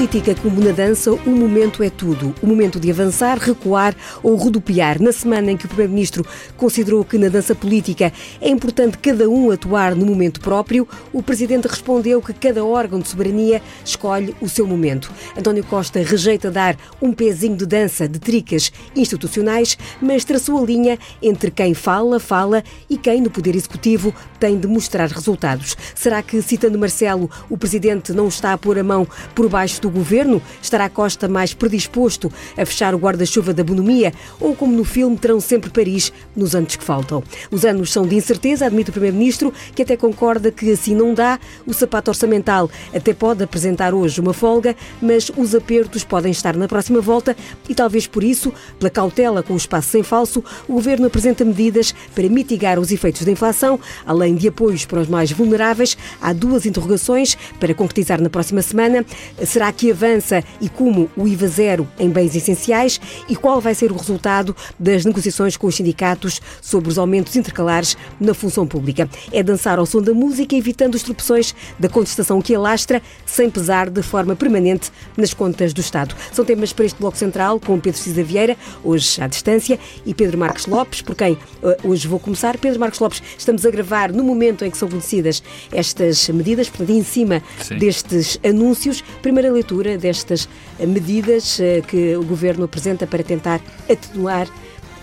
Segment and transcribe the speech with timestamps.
[0.00, 2.34] política como na dança, o momento é tudo.
[2.40, 4.98] O momento de avançar, recuar ou rodopiar.
[4.98, 6.24] Na semana em que o Primeiro-Ministro
[6.56, 8.10] considerou que na dança política
[8.40, 13.08] é importante cada um atuar no momento próprio, o Presidente respondeu que cada órgão de
[13.08, 15.12] soberania escolhe o seu momento.
[15.36, 20.98] António Costa rejeita dar um pezinho de dança de tricas institucionais, mas traçou a linha
[21.20, 25.76] entre quem fala, fala e quem, no Poder Executivo, tem de mostrar resultados.
[25.94, 29.89] Será que, citando Marcelo, o Presidente não está a pôr a mão por baixo do
[29.90, 30.40] governo?
[30.62, 34.12] Estará Costa mais predisposto a fechar o guarda-chuva da bonomia?
[34.40, 37.22] Ou, como no filme, terão sempre Paris nos anos que faltam?
[37.50, 41.38] Os anos são de incerteza, admite o Primeiro-Ministro, que até concorda que assim não dá.
[41.66, 46.68] O sapato orçamental até pode apresentar hoje uma folga, mas os apertos podem estar na
[46.68, 47.36] próxima volta
[47.68, 51.94] e talvez por isso, pela cautela com o espaço sem falso, o governo apresenta medidas
[52.14, 55.96] para mitigar os efeitos da inflação, além de apoios para os mais vulneráveis.
[56.20, 59.04] Há duas interrogações para concretizar na próxima semana.
[59.44, 63.00] Será que avança e como o IVA zero em bens essenciais?
[63.28, 67.96] E qual vai ser o resultado das negociações com os sindicatos sobre os aumentos intercalares
[68.18, 69.08] na função pública?
[69.30, 73.88] É dançar ao som da música, evitando as tropeções da contestação que alastra, sem pesar
[73.88, 76.14] de forma permanente nas contas do Estado.
[76.32, 80.36] São temas para este Bloco Central, com Pedro Cisa Vieira, hoje à distância, e Pedro
[80.38, 82.58] Marques Lopes, por quem eh, hoje vou começar.
[82.58, 86.90] Pedro Marques Lopes, estamos a gravar no momento em que são conhecidas estas medidas, portanto,
[86.90, 87.78] em cima Sim.
[87.78, 89.02] destes anúncios.
[89.22, 94.48] Primeira leitura destas medidas eh, que o Governo apresenta para tentar atenuar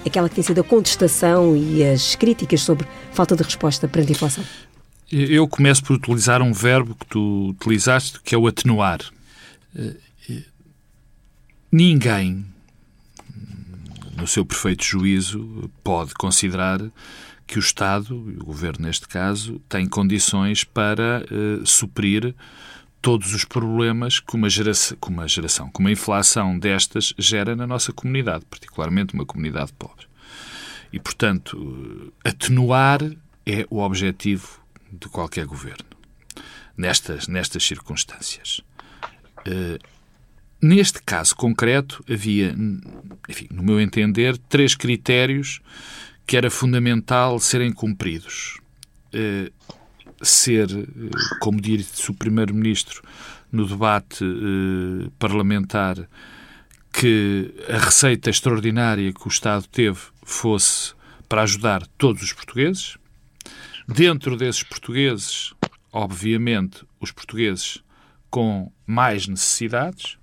[0.06, 4.12] aquela que tem sido a contestação e as críticas sobre falta de resposta perante a
[4.14, 4.44] inflação?
[5.12, 9.00] Eu começo por utilizar um verbo que tu utilizaste, que é o atenuar.
[9.76, 9.96] Eh,
[11.72, 12.46] ninguém,
[14.18, 16.81] no seu perfeito juízo, pode considerar
[17.48, 22.36] que o Estado, o Governo neste caso, tem condições para uh, suprir
[23.02, 27.68] todos os problemas que uma, geração, que uma geração, que uma inflação destas gera na
[27.68, 30.08] nossa comunidade, particularmente uma comunidade pobre.
[30.91, 33.02] E, portanto, atenuar
[33.46, 34.59] é o objetivo
[34.91, 35.85] de qualquer governo,
[36.75, 38.62] nestas, nestas circunstâncias.
[39.40, 39.79] Uh,
[40.62, 42.56] neste caso concreto, havia,
[43.29, 45.62] enfim, no meu entender, três critérios
[46.25, 48.59] que era fundamental serem cumpridos.
[49.14, 49.52] Uh,
[50.22, 53.01] ser, uh, como disse o Primeiro-Ministro
[53.51, 55.97] no debate uh, parlamentar,
[56.91, 60.94] que a receita extraordinária que o Estado teve fosse
[61.29, 62.97] para ajudar todos os portugueses.
[63.88, 65.53] Dentro desses portugueses,
[65.91, 67.84] obviamente, os portugueses
[68.29, 70.17] com mais necessidades.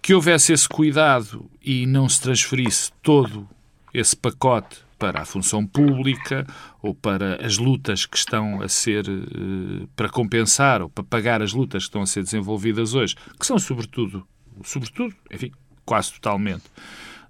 [0.00, 3.48] Que houvesse esse cuidado e não se transferisse todo
[3.92, 6.46] esse pacote para a função pública
[6.82, 11.54] ou para as lutas que estão a ser eh, para compensar ou para pagar as
[11.54, 14.28] lutas que estão a ser desenvolvidas hoje, que são sobretudo,
[14.62, 15.50] sobretudo, enfim,
[15.86, 16.64] quase totalmente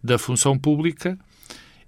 [0.02, 1.16] da função pública.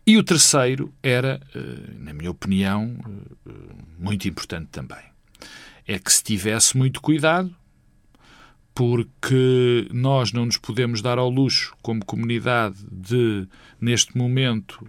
[0.06, 2.96] E o terceiro era, eh, na minha opinião,
[3.44, 3.50] eh,
[3.98, 5.02] muito importante também.
[5.84, 7.52] É que se tivesse muito cuidado,
[8.74, 13.46] porque nós não nos podemos dar ao luxo, como comunidade, de,
[13.80, 14.86] neste momento,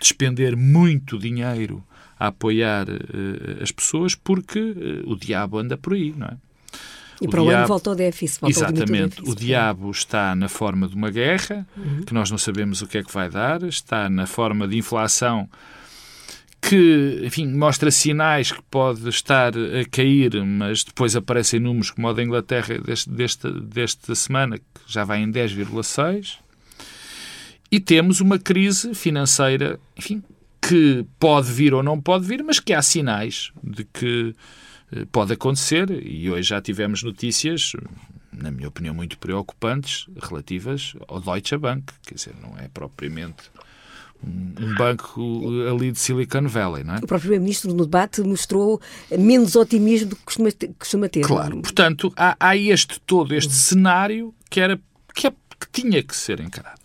[0.00, 1.84] despender muito dinheiro
[2.18, 6.36] a apoiar uh, as pessoas, porque uh, o diabo anda por aí, não é?
[7.20, 8.40] E o para o ano volta ao déficit.
[8.40, 9.22] Volta exatamente.
[9.22, 12.02] O, o diabo está na forma de uma guerra, uhum.
[12.02, 15.48] que nós não sabemos o que é que vai dar, está na forma de inflação
[16.60, 22.12] que, enfim, mostra sinais que pode estar a cair, mas depois aparecem números como o
[22.12, 26.36] da Inglaterra deste, desta, desta semana, que já vai em 10,6.
[27.70, 30.22] E temos uma crise financeira, enfim,
[30.60, 34.34] que pode vir ou não pode vir, mas que há sinais de que
[34.92, 35.90] eh, pode acontecer.
[35.90, 37.72] E hoje já tivemos notícias,
[38.32, 41.92] na minha opinião, muito preocupantes relativas ao Deutsche Bank.
[42.06, 43.50] Quer dizer, não é propriamente
[44.22, 46.96] um banco ali de Silicon Valley, não é?
[46.98, 48.80] O próprio Primeiro-Ministro no debate mostrou
[49.16, 50.74] menos otimismo do que costuma ter.
[50.78, 54.78] Costuma ter claro, portanto, há, há, este todo este cenário que, era,
[55.14, 56.77] que, é, que tinha que ser encarado.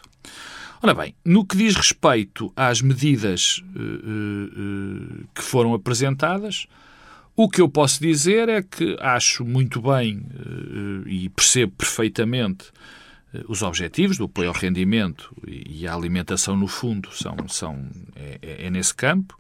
[0.86, 6.68] Ora bem, no que diz respeito às medidas uh, uh, que foram apresentadas,
[7.38, 12.66] o que eu posso dizer é que acho muito bem uh, e percebo perfeitamente
[13.48, 18.66] os objetivos do apoio ao rendimento e à alimentação, no fundo, são, são, é, é,
[18.66, 19.40] é nesse campo.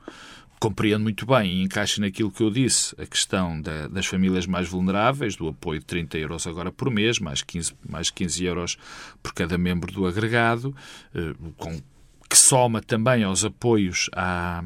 [0.63, 4.65] Compreendo muito bem e encaixa naquilo que eu disse a questão da, das famílias mais
[4.65, 8.77] vulneráveis, do apoio de 30 euros agora por mês, mais 15, mais 15 euros
[9.21, 10.73] por cada membro do agregado,
[11.13, 11.81] eh, com,
[12.29, 14.63] que soma também aos apoios à,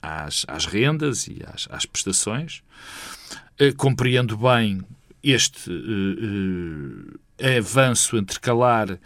[0.00, 2.62] às, às rendas e às, às prestações.
[3.58, 4.82] Eh, compreendo bem
[5.20, 7.18] este uh,
[7.58, 9.00] avanço intercalar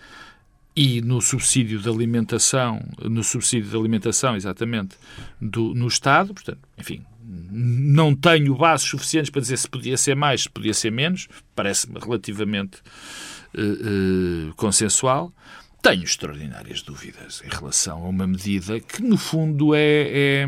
[0.76, 4.96] e no subsídio de alimentação, no subsídio de alimentação, exatamente,
[5.40, 10.42] do, no Estado, portanto, enfim, não tenho bases suficientes para dizer se podia ser mais,
[10.42, 12.78] se podia ser menos, parece-me relativamente
[13.54, 15.32] uh, uh, consensual.
[15.80, 20.46] Tenho extraordinárias dúvidas em relação a uma medida que, no fundo, é, é,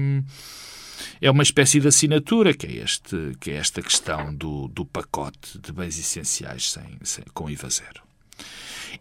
[1.20, 5.58] é uma espécie de assinatura, que é, este, que é esta questão do, do pacote
[5.58, 8.02] de bens essenciais sem, sem, com IVA zero.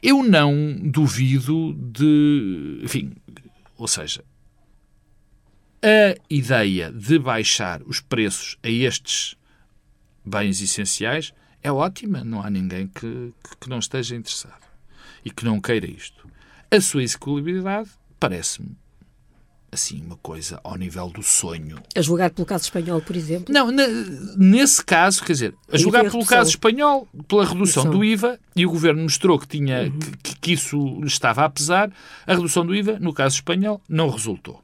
[0.02, 2.80] Eu não duvido de.
[2.84, 3.14] Enfim,
[3.78, 4.24] ou seja,
[5.82, 9.36] a ideia de baixar os preços a estes
[10.26, 12.24] bens essenciais é ótima.
[12.24, 14.66] Não há ninguém que, que não esteja interessado
[15.24, 16.28] e que não queira isto.
[16.72, 17.90] A sua execuibilidade
[18.20, 18.76] parece-me
[19.76, 21.78] assim, uma coisa ao nível do sonho.
[21.96, 23.54] A julgar pelo caso espanhol, por exemplo?
[23.54, 23.70] Não,
[24.38, 28.66] nesse caso, quer dizer, a julgar pelo caso espanhol, pela redução, redução, do IVA, e
[28.66, 30.00] o governo mostrou que, tinha, uhum.
[30.24, 31.92] que, que isso estava a pesar,
[32.26, 34.64] a redução do IVA, no caso espanhol, não resultou.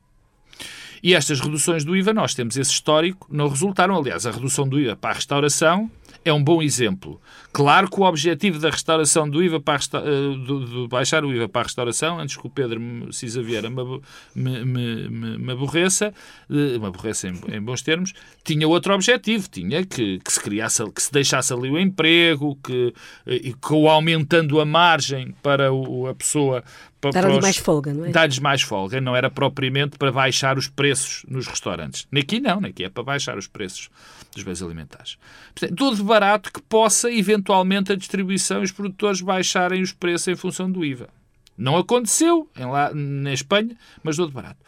[1.03, 3.97] E estas reduções do IVA, nós temos esse histórico, não resultaram.
[3.97, 5.89] Aliás, a redução do IVA para a restauração
[6.23, 7.19] é um bom exemplo.
[7.51, 10.01] Claro que o objetivo da restauração do IVA para resta...
[10.01, 12.79] de baixar o IVA para a restauração, antes que o Pedro
[13.12, 14.01] Cisa Vieira me,
[14.35, 16.13] me, me, me aborreça,
[16.50, 18.13] me aborreça em, em, bons termos,
[18.44, 22.94] tinha outro objetivo, tinha que, que, se criasse, que se deixasse ali o emprego, que,
[23.25, 26.63] que aumentando a margem para o, a pessoa
[27.09, 28.09] Dar-lhe mais folga, não é?
[28.09, 32.07] Dar-lhes mais folga, não era propriamente para baixar os preços nos restaurantes.
[32.15, 33.89] Aqui não, aqui é para baixar os preços
[34.33, 35.18] dos bens alimentares.
[35.54, 40.36] Portanto, tudo barato que possa, eventualmente, a distribuição e os produtores baixarem os preços em
[40.36, 41.10] função do IVA.
[41.57, 44.60] Não aconteceu em lá, na Espanha, mas tudo barato.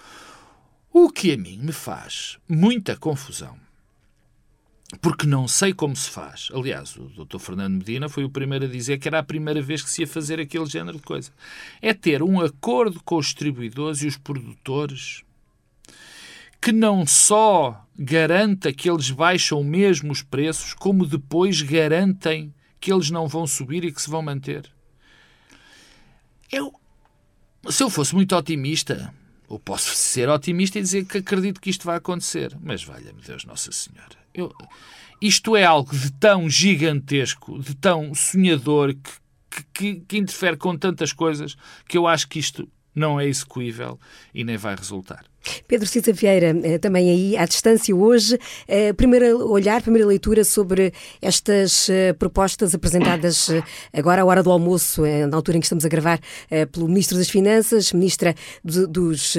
[0.91, 3.57] O que a mim me faz muita confusão
[5.01, 6.49] porque não sei como se faz.
[6.53, 7.39] Aliás, o Dr.
[7.39, 10.07] Fernando Medina foi o primeiro a dizer que era a primeira vez que se ia
[10.07, 11.31] fazer aquele género de coisa.
[11.81, 15.23] É ter um acordo com os distribuidores e os produtores
[16.61, 23.09] que não só garanta que eles baixam mesmo os preços, como depois garantem que eles
[23.09, 24.69] não vão subir e que se vão manter.
[26.51, 26.73] Eu,
[27.69, 29.13] se eu fosse muito otimista,
[29.47, 33.45] ou posso ser otimista e dizer que acredito que isto vai acontecer, mas valha-me Deus
[33.45, 34.53] Nossa Senhora eu,
[35.21, 38.95] isto é algo de tão gigantesco, de tão sonhador,
[39.49, 41.55] que, que, que interfere com tantas coisas,
[41.87, 43.99] que eu acho que isto não é execuível
[44.33, 45.25] e nem vai resultar.
[45.67, 48.37] Pedro Cisa Vieira, eh, também aí à distância hoje,
[48.67, 53.49] eh, primeiro olhar, primeira leitura sobre estas eh, propostas apresentadas
[53.91, 56.19] agora à hora do almoço, na altura em que estamos a gravar,
[56.71, 59.35] pelo Ministro das Finanças, Ministra dos,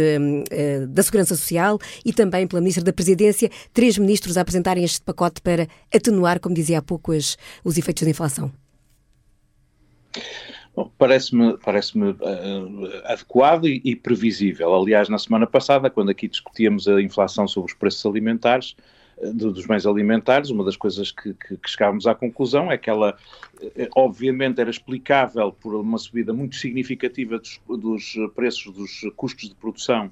[0.89, 5.41] da Segurança Social e também pela Ministra da Presidência, três ministros a apresentarem este pacote
[5.41, 8.53] para atenuar, como dizia há pouco, os efeitos da inflação.
[10.99, 12.15] Parece-me parece uh,
[13.05, 14.75] adequado e, e, previsível.
[14.75, 18.75] Aliás, na semana passada, quando aqui discutíamos a inflação sobre os preços alimentares,
[19.19, 22.91] uh, dos bens alimentares, uma das coisas que, que, que, chegávamos à conclusão é que
[22.91, 23.17] ela,
[23.95, 30.11] obviamente, era explicável por uma subida muito significativa dos, dos preços dos custos de produção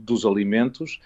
[0.00, 0.98] dos alimentos,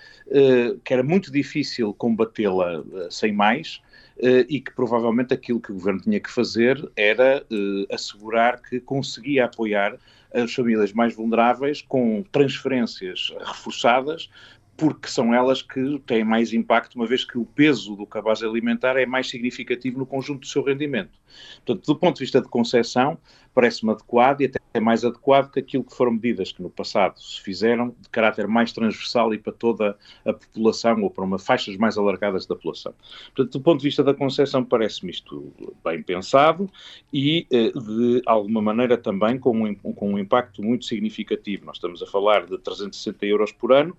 [0.85, 3.81] que era muito difícil combatê-la sem mais,
[4.19, 9.45] e que provavelmente aquilo que o governo tinha que fazer era uh, assegurar que conseguia
[9.45, 9.99] apoiar
[10.33, 14.31] as famílias mais vulneráveis com transferências reforçadas
[14.77, 18.97] porque são elas que têm mais impacto, uma vez que o peso do cabaz alimentar
[18.97, 21.19] é mais significativo no conjunto do seu rendimento.
[21.65, 23.17] Portanto, do ponto de vista de concessão,
[23.55, 27.41] parece-me adequado e até mais adequado que aquilo que foram medidas que no passado se
[27.41, 31.97] fizeram de caráter mais transversal e para toda a população ou para uma faixas mais
[31.97, 32.95] alargadas da população.
[33.35, 35.53] Portanto, do ponto de vista da concessão, parece-me isto
[35.85, 36.71] bem pensado
[37.13, 41.67] e, eh, de alguma maneira, também com um, com um impacto muito significativo.
[41.67, 43.97] Nós estamos a falar de 360 euros por ano,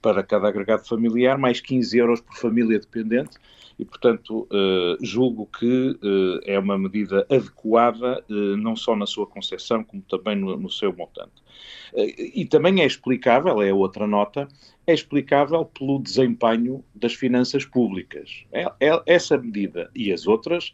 [0.00, 3.36] para cada agregado familiar, mais 15 euros por família dependente,
[3.78, 9.24] e, portanto, uh, julgo que uh, é uma medida adequada, uh, não só na sua
[9.24, 11.42] concepção, como também no, no seu montante.
[11.94, 14.48] e também é explicável, é outra nota,
[14.84, 18.44] é explicável pelo desempenho das finanças públicas.
[18.50, 20.72] É, é, essa medida e as outras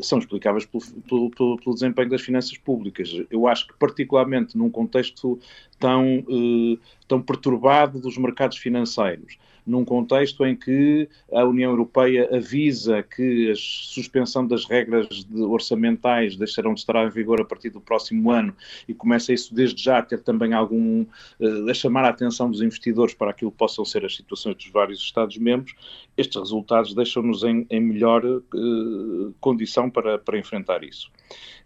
[0.00, 3.10] são explicáveis pelo, pelo, pelo, pelo, desempenho das finanças públicas.
[3.30, 5.38] Eu acho que, particularmente num contexto
[5.78, 13.02] tão, eh, tão perturbado dos mercados financeiros, num contexto em que a União Europeia avisa
[13.02, 17.80] que a suspensão das regras de orçamentais deixarão de estar em vigor a partir do
[17.80, 18.54] próximo ano
[18.86, 21.04] e começa isso desde já a ter também algum.
[21.40, 24.68] Uh, a chamar a atenção dos investidores para aquilo que possam ser as situações dos
[24.68, 25.74] vários Estados-membros,
[26.16, 31.10] estes resultados deixam-nos em, em melhor uh, condição para, para enfrentar isso.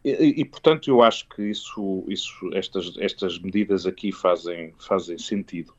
[0.05, 5.75] E, e, portanto, eu acho que isso, isso, estas, estas medidas aqui fazem, fazem sentido.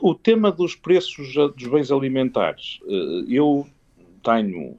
[0.00, 3.66] O tema dos preços dos bens alimentares, eh, eu
[4.22, 4.78] tenho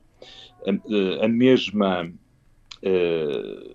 [0.65, 2.11] a, a mesma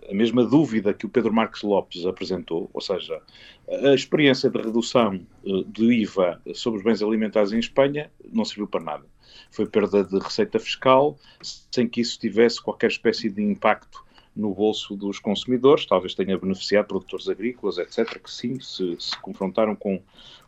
[0.09, 3.21] a mesma dúvida que o Pedro Marques Lopes apresentou, ou seja,
[3.69, 8.69] a experiência de redução eh, do IVA sobre os bens alimentares em Espanha não serviu
[8.69, 9.07] para nada.
[9.51, 14.05] Foi perda de receita fiscal, sem que isso tivesse qualquer espécie de impacto
[14.41, 19.77] no bolso dos consumidores, talvez tenha beneficiado produtores agrícolas, etc., que sim, se, se confrontaram
[19.77, 20.01] com,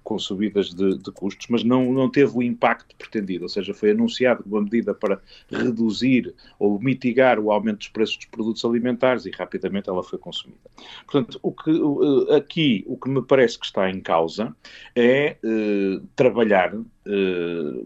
[0.02, 3.90] com subidas de, de, custos, mas não, não teve o impacto pretendido, ou seja, foi
[3.90, 5.20] anunciado uma medida para
[5.50, 10.58] reduzir ou mitigar o aumento dos preços dos produtos alimentares e rapidamente ela foi consumida.
[11.06, 14.54] Portanto, o que, aqui o que me parece que está em causa
[14.96, 17.84] é eh, trabalhar eh,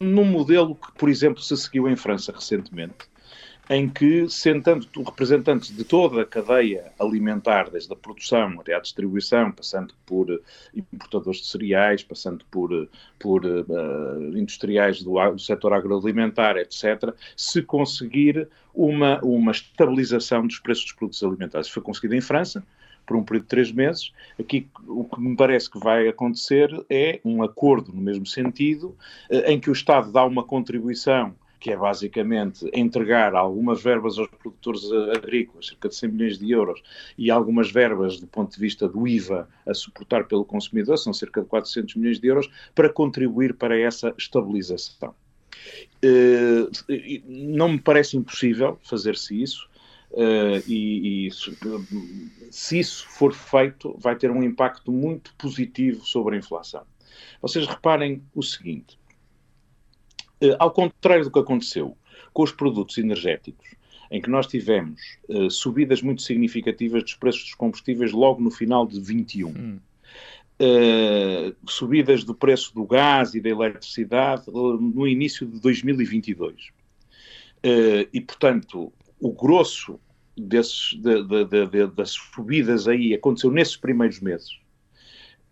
[0.00, 3.09] num modelo que, por exemplo, se seguiu em França recentemente,
[3.70, 9.52] em que, sentando representantes de toda a cadeia alimentar, desde a produção até à distribuição,
[9.52, 10.40] passando por eh,
[10.92, 17.62] importadores de cereais, passando por, eh, por uh, industriais do, do setor agroalimentar, etc., se
[17.62, 21.68] conseguir uma, uma estabilização dos preços dos produtos alimentares.
[21.68, 22.64] Foi conseguido em França,
[23.06, 24.12] por um período de três meses.
[24.38, 28.96] Aqui o que me parece que vai acontecer é um acordo no mesmo sentido,
[29.30, 34.82] em que o Estado dá uma contribuição que é basicamente entregar algumas verbas aos produtores
[35.14, 36.82] agrícolas, cerca de 100 milhões de euros,
[37.16, 41.42] e algumas verbas do ponto de vista do IVA a suportar pelo consumidor, são cerca
[41.42, 45.14] de 400 milhões de euros, para contribuir para essa estabilização.
[46.02, 49.68] Eh, não me parece impossível fazer-se isso,
[50.12, 51.30] Uh, e, e
[52.50, 56.82] se isso for feito, vai ter um impacto muito positivo sobre a inflação.
[57.40, 58.98] Vocês reparem o seguinte:
[60.58, 61.96] ao contrário do que aconteceu
[62.32, 63.66] com os produtos energéticos,
[64.10, 68.86] em que nós tivemos uh, subidas muito significativas dos preços dos combustíveis logo no final
[68.86, 69.48] de 21.
[69.48, 69.78] Hum.
[70.60, 76.68] Uh, subidas do preço do gás e da eletricidade no início de 2022.
[78.12, 79.98] e, portanto, o grosso
[80.36, 84.59] desses, de, de, de, das subidas aí aconteceu nesses primeiros meses.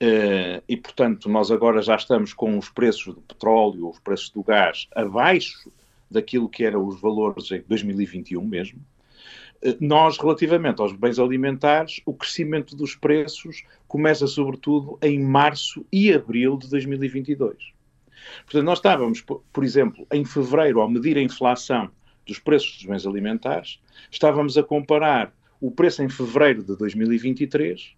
[0.01, 4.45] Uh, e, portanto, nós agora já estamos com os preços do petróleo, os preços do
[4.45, 5.73] gás abaixo
[6.09, 8.79] daquilo que eram os valores em 2021 mesmo.
[9.61, 16.13] Uh, nós, relativamente aos bens alimentares, o crescimento dos preços começa sobretudo em março e
[16.13, 17.57] abril de 2022.
[18.45, 21.91] Portanto, nós estávamos, por exemplo, em fevereiro, ao medir a inflação
[22.25, 23.81] dos preços dos bens alimentares,
[24.13, 27.98] estávamos a comparar o preço em fevereiro de 2023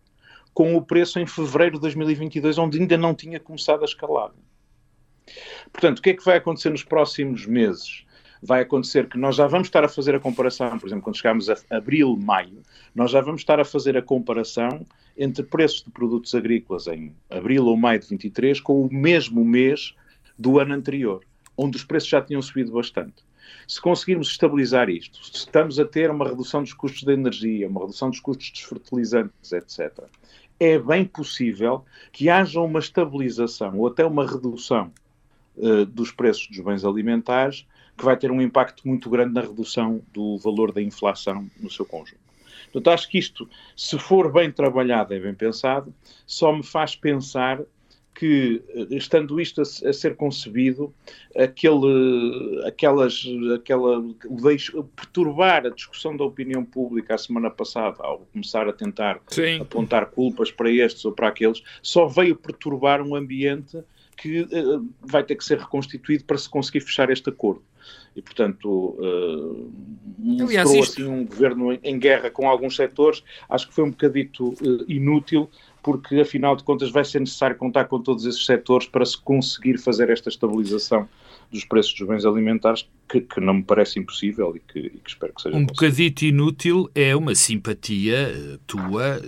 [0.61, 4.31] com o preço em fevereiro de 2022, onde ainda não tinha começado a escalar.
[5.73, 8.05] Portanto, o que é que vai acontecer nos próximos meses?
[8.43, 11.49] Vai acontecer que nós já vamos estar a fazer a comparação, por exemplo, quando chegarmos
[11.49, 12.61] a abril, maio,
[12.95, 14.85] nós já vamos estar a fazer a comparação
[15.17, 19.95] entre preços de produtos agrícolas em abril ou maio de 23 com o mesmo mês
[20.39, 21.25] do ano anterior,
[21.57, 23.25] onde os preços já tinham subido bastante.
[23.67, 27.81] Se conseguirmos estabilizar isto, se estamos a ter uma redução dos custos da energia, uma
[27.81, 30.05] redução dos custos dos fertilizantes, etc.,
[30.61, 34.93] é bem possível que haja uma estabilização ou até uma redução
[35.57, 40.03] uh, dos preços dos bens alimentares que vai ter um impacto muito grande na redução
[40.13, 42.21] do valor da inflação no seu conjunto.
[42.73, 45.93] Portanto, acho que isto, se for bem trabalhado e bem pensado,
[46.27, 47.61] só me faz pensar
[48.15, 50.93] que, eh, estando isto a, a, ser concebido,
[51.37, 53.25] aquele, aquelas,
[53.55, 54.05] aquela,
[54.43, 59.61] deixo, perturbar a discussão da opinião pública a semana passada, ao começar a tentar Sim.
[59.61, 63.79] apontar culpas para estes ou para aqueles, só veio perturbar um ambiente
[64.17, 67.63] que uh, vai ter que ser reconstituído para se conseguir fechar este acordo.
[68.15, 69.73] E, portanto, uh,
[70.19, 71.01] mostrou isto...
[71.01, 73.23] assim um governo em, em, guerra com alguns setores.
[73.49, 75.49] Acho que foi um bocadito uh, inútil,
[75.83, 79.79] porque afinal de contas vai ser necessário contar com todos esses setores para se conseguir
[79.79, 81.09] fazer esta estabilização
[81.51, 85.11] dos preços dos bens alimentares, que, que não me parece impossível e que, e que
[85.11, 85.89] espero que seja Um possível.
[85.91, 89.21] bocadito inútil é uma simpatia eh, tua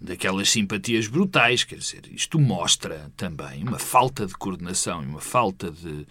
[0.00, 5.70] daquelas simpatias brutais, quer dizer, isto mostra também uma falta de coordenação e uma falta
[5.70, 6.06] de,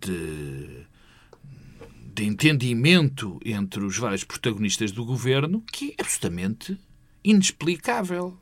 [0.00, 0.86] de,
[2.14, 6.78] de entendimento entre os vários protagonistas do governo que é absolutamente
[7.22, 8.36] inexplicável.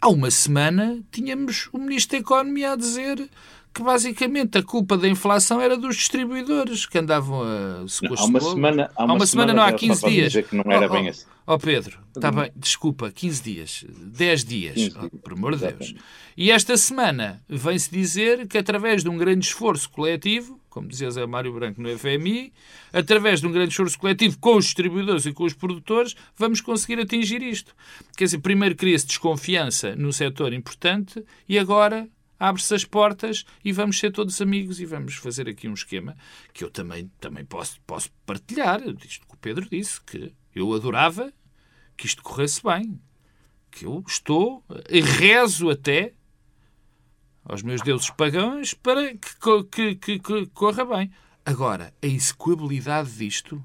[0.00, 3.28] Há uma semana tínhamos o Ministro da Economia a dizer
[3.72, 8.40] que basicamente a culpa da inflação era dos distribuidores que andavam a se há uma
[8.40, 10.32] semana Há uma, há uma semana, semana, não, há 15 dias.
[10.46, 11.24] Que não era oh, bem assim.
[11.46, 15.10] Ó oh Pedro, está bem, desculpa, 15 dias, 10 dias, 15 dias.
[15.12, 15.94] Oh, por amor de Deus.
[16.36, 21.26] E esta semana vem-se dizer que através de um grande esforço coletivo, como dizia Zé
[21.26, 22.52] Mário Branco no FMI,
[22.92, 27.00] através de um grande esforço coletivo com os distribuidores e com os produtores, vamos conseguir
[27.00, 27.74] atingir isto.
[28.16, 32.08] Quer dizer, primeiro cria-se desconfiança no setor importante e agora
[32.40, 36.16] abre-se as portas e vamos ser todos amigos e vamos fazer aqui um esquema
[36.54, 38.80] que eu também, também posso, posso partilhar.
[39.04, 41.30] Isto que o Pedro disse, que eu adorava
[41.96, 42.98] que isto corresse bem.
[43.70, 46.14] Que eu estou e rezo até
[47.44, 51.12] aos meus deuses pagãos para que, que, que, que corra bem.
[51.44, 53.62] Agora, a execuibilidade disto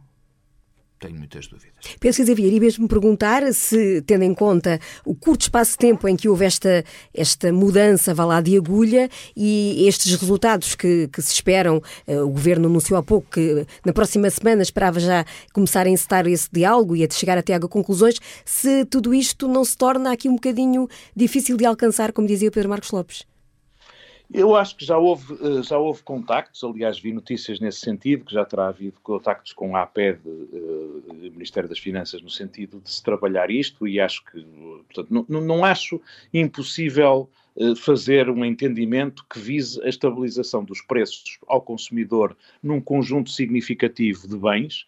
[0.99, 1.73] tenho muitas dúvidas.
[1.99, 6.07] Penso que Xavier, e mesmo perguntar se, tendo em conta o curto espaço de tempo
[6.07, 6.83] em que houve esta,
[7.13, 12.29] esta mudança, vá lá, de agulha e estes resultados que, que se esperam, eh, o
[12.29, 16.95] Governo anunciou há pouco que na próxima semana esperava já começar a encetar esse diálogo
[16.95, 20.87] e a chegar até a conclusões, se tudo isto não se torna aqui um bocadinho
[21.15, 23.34] difícil de alcançar, como dizia o Pedro Marcos Lopes?
[24.33, 28.33] Eu acho que já houve, eh, já houve contactos, aliás, vi notícias nesse sentido, que
[28.33, 33.03] já terá havido contactos com a APED, uh, Ministério das Finanças, no sentido de se
[33.03, 34.41] trabalhar isto, e acho que,
[34.85, 36.01] portanto, não, não acho
[36.33, 43.29] impossível uh, fazer um entendimento que vise a estabilização dos preços ao consumidor num conjunto
[43.29, 44.87] significativo de bens,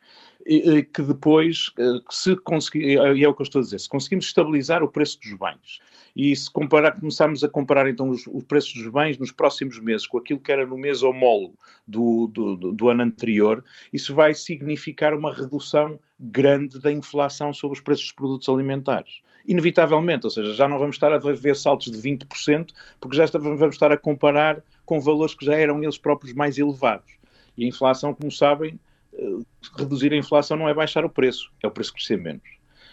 [0.94, 1.74] que depois,
[2.10, 5.20] se conseguir, e é o que eu estou a dizer, se conseguimos estabilizar o preço
[5.20, 5.82] dos bens
[6.17, 10.07] e se comparar, começarmos a comparar então os, os, preços dos bens nos próximos meses
[10.07, 11.53] com aquilo que era no mês homólogo
[11.88, 17.77] do, do, do, do ano anterior, isso vai significar uma redução grande da inflação sobre
[17.77, 21.89] os preços dos produtos alimentares inevitavelmente, ou seja, já não vamos estar a ver saltos
[21.89, 26.33] de 20%, porque já vamos estar a comparar com valores que já eram eles próprios
[26.33, 27.13] mais elevados.
[27.57, 28.77] E a inflação, como sabem,
[29.13, 29.38] eh,
[29.77, 32.43] reduzir a inflação não é baixar o preço, é o preço crescer menos.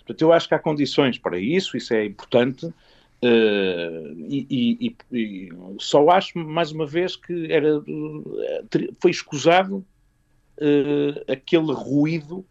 [0.06, 2.72] Portanto, eu acho que há condições para isso, isso é importante,
[3.22, 7.82] Uh, e, e, e, só acho, mais uma vez, que era,
[9.00, 9.76] foi escusado
[10.58, 12.44] uh, aquele ruído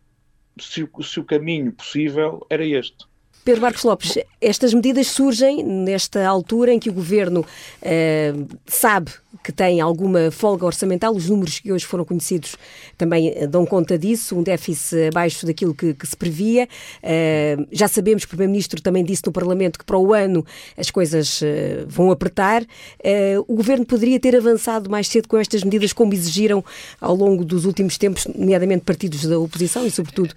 [0.59, 3.05] se, se o caminho possível era este.
[3.43, 7.45] Pedro Marcos Lopes, estas medidas surgem nesta altura em que o Governo
[7.81, 8.33] eh,
[8.65, 11.13] sabe que tem alguma folga orçamental.
[11.15, 12.55] Os números que hoje foram conhecidos
[12.97, 16.67] também eh, dão conta disso, um déficit abaixo daquilo que, que se previa.
[17.01, 20.45] Uh, já sabemos o Primeiro-Ministro também disse no Parlamento que para o ano
[20.77, 21.45] as coisas uh,
[21.87, 22.61] vão apertar.
[22.63, 26.63] Uh, o Governo poderia ter avançado mais cedo com estas medidas, como exigiram
[26.99, 30.33] ao longo dos últimos tempos, nomeadamente partidos da oposição e, sobretudo,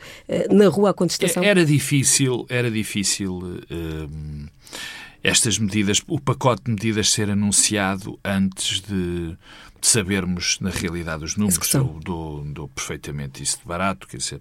[0.50, 1.42] na rua a contestação?
[1.42, 3.40] Era difícil, era difícil
[5.26, 11.34] estas medidas, o pacote de medidas ser anunciado antes de, de sabermos na realidade os
[11.34, 11.74] números.
[11.74, 14.40] Eu dou, dou perfeitamente isso de barato, quer dizer,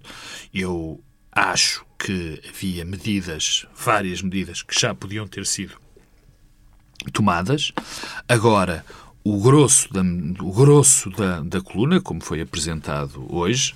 [0.54, 5.74] eu acho que havia medidas, várias medidas, que já podiam ter sido
[7.12, 7.72] tomadas.
[8.28, 8.84] Agora,
[9.24, 13.74] o grosso da, o grosso da, da coluna, como foi apresentado hoje,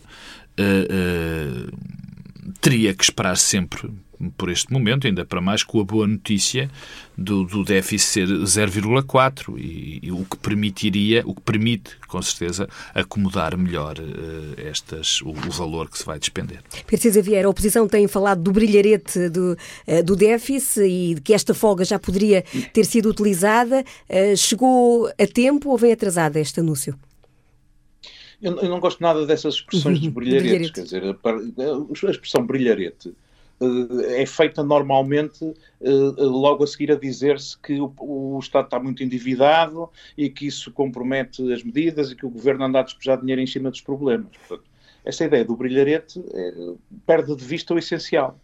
[0.61, 3.90] uh, uh, teria que esperar sempre
[4.37, 6.70] por este momento, ainda para mais com a boa notícia
[7.16, 12.68] do, do déficit ser 0,4 e, e, o que permitiria, o que permite, com certeza,
[12.94, 16.61] acomodar melhor uh, estas, o, o, valor que se vai despender.
[16.87, 19.56] Pedro Xavier, a oposição tem falado do brilharete do,
[19.87, 23.85] uh, do déficit e de que esta folga já poderia ter sido utilizada.
[24.09, 26.98] Uh, chegou a tempo ou vem atrasada este anúncio?
[28.42, 33.12] Eu, não gosto nada dessas expressões dos brilharetes, quer dizer, a, a expressão brilharete
[34.09, 35.44] é feita normalmente
[35.81, 40.73] eh, logo a seguir a dizer-se que o, Estado está muito endividado e que isso
[40.73, 44.35] compromete as medidas e que o Governo anda a despejar dinheiro em cima dos problemas.
[44.37, 44.70] Portanto,
[45.05, 46.23] essa ideia do brilharete
[47.07, 48.38] perde de vista o essencial.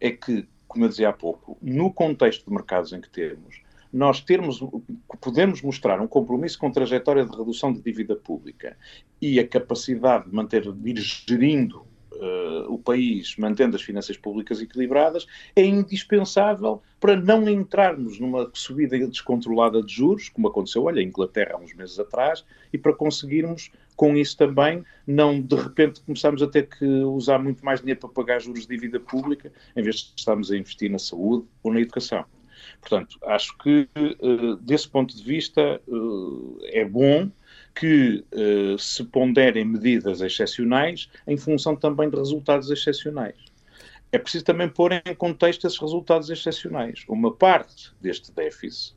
[0.00, 4.20] É que, como eu dizia há pouco, no contexto de mercados em que temos, nós
[4.20, 4.60] termos,
[5.20, 8.76] podemos mostrar um compromisso com trajetória de redução de dívida pública
[9.20, 11.84] e a capacidade de manter, de ir gerindo
[12.20, 18.98] uh, o país mantendo as finanças públicas equilibradas, é indispensável para não entrarmos numa subida
[19.06, 23.70] descontrolada de juros, como aconteceu, olha, em Inglaterra há uns meses atrás, e para conseguirmos,
[23.96, 28.10] com isso também, não de repente começarmos a ter que usar muito mais dinheiro para
[28.10, 31.80] pagar juros de dívida pública, em vez de estarmos a investir na saúde ou na
[31.80, 32.24] educação.
[32.80, 37.30] Portanto, acho que, uh, desse ponto de vista, uh, é bom
[37.74, 43.36] que uh, se ponderem medidas excepcionais em função também de resultados excepcionais.
[44.12, 47.04] É preciso também pôr em contexto esses resultados excepcionais.
[47.08, 48.94] Uma parte deste déficit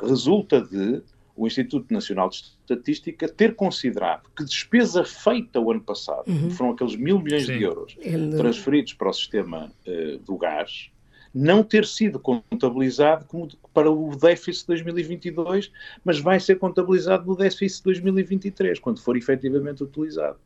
[0.00, 1.02] resulta de
[1.38, 6.50] o Instituto Nacional de Estatística ter considerado que despesa feita o ano passado, uhum.
[6.50, 7.58] foram aqueles mil milhões Sim.
[7.58, 7.96] de euros
[8.36, 10.90] transferidos para o sistema uh, do gás,
[11.34, 15.70] não ter sido contabilizado como para o déficit de 2022,
[16.04, 20.38] mas vai ser contabilizado no déficit de 2023, quando for efetivamente utilizado.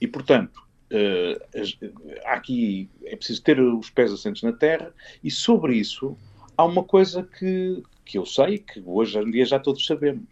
[0.00, 6.16] E, portanto, uh, aqui é preciso ter os pés assentes na terra, e sobre isso
[6.56, 10.24] há uma coisa que, que eu sei, que hoje em dia já todos sabemos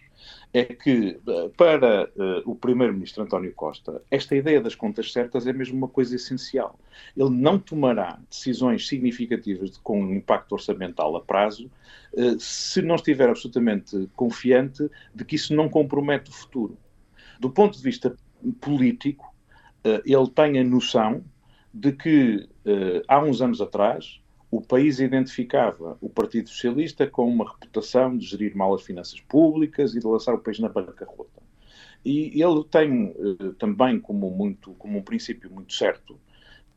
[0.53, 5.53] é que, eh, para uh, o primeiro-ministro António Costa, esta ideia das contas certas é
[5.53, 6.79] mesmo uma coisa essencial.
[7.17, 11.71] Ele não tomará decisões significativas de, com impacto orçamental a prazo
[12.15, 16.77] uh, se não estiver absolutamente confiante de que isso não compromete o futuro.
[17.39, 18.17] Do ponto de vista
[18.61, 19.33] político,
[19.87, 21.25] uh, ele tem a noção
[21.73, 22.49] de que,
[23.07, 28.57] há uns anos atrás, o país identificava o Partido Socialista com uma reputação de gerir
[28.57, 31.41] mal as finanças públicas e de lançar o país na bancarrota.
[32.05, 36.19] E ele tem uh, também como, muito, como um princípio muito certo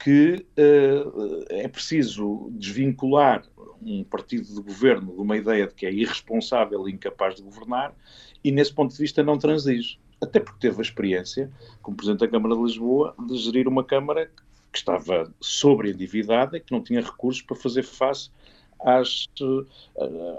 [0.04, 3.44] que uh, é preciso desvincular
[3.82, 7.96] um partido de governo de uma ideia de que é irresponsável e incapaz de governar
[8.44, 9.98] e, nesse ponto de vista, não transige.
[10.22, 11.50] Até porque teve a experiência,
[11.82, 14.30] como Presidente da Câmara de Lisboa, de gerir uma Câmara
[14.74, 18.32] que estava sobreendividada e que não tinha recursos para fazer face
[18.84, 19.66] às, uh,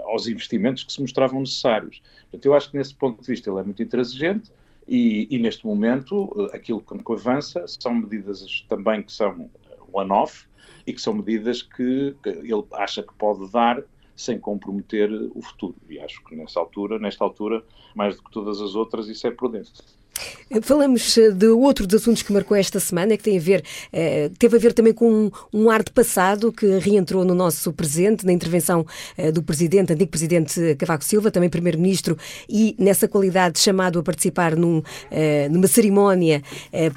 [0.03, 2.01] aos investimentos que se mostravam necessários.
[2.23, 4.51] Portanto, eu acho que nesse ponto de vista ele é muito intransigente
[4.85, 9.49] e, e neste momento uh, aquilo que avança são medidas também que são
[9.91, 10.45] one-off
[10.85, 13.81] e que são medidas que, que ele acha que pode dar
[14.15, 15.75] sem comprometer o futuro.
[15.89, 17.63] E acho que nessa altura, nesta altura,
[17.95, 19.73] mais do que todas as outras, isso é prudente.
[20.61, 24.29] Falamos eh, de outro dos assuntos que marcou esta semana, que tem a ver, eh,
[24.37, 28.31] teve a ver também com um, ar de passado que reentrou no nosso presente, na
[28.31, 28.85] intervenção
[29.17, 34.55] eh, do Presidente, antigo Presidente Cavaco Silva, também Primeiro-Ministro, e nessa qualidade chamado a participar
[34.55, 34.81] num,
[35.49, 36.41] numa cerimónia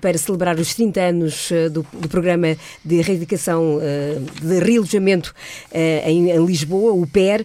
[0.01, 3.79] para celebrar os 30 anos do, do programa de erradicação
[4.41, 5.35] de realojamento
[5.73, 7.45] em, em, Lisboa, o PER,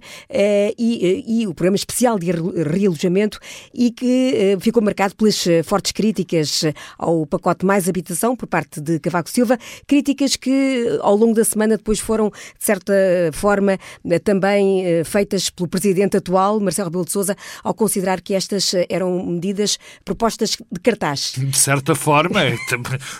[0.77, 3.39] e, e, o programa especial de realojamento,
[3.73, 6.63] e que ficou marcado pelas fortes críticas
[6.97, 11.77] ao pacote Mais Habitação por parte de Cavaco Silva, críticas que ao longo da semana
[11.77, 12.93] depois foram, de certa
[13.33, 13.77] forma,
[14.23, 19.25] também eh, feitas pelo presidente atual, Marcelo Rebelo de Sousa, ao considerar que estas eram
[19.25, 21.33] medidas propostas de cartaz.
[21.37, 22.41] De certa forma,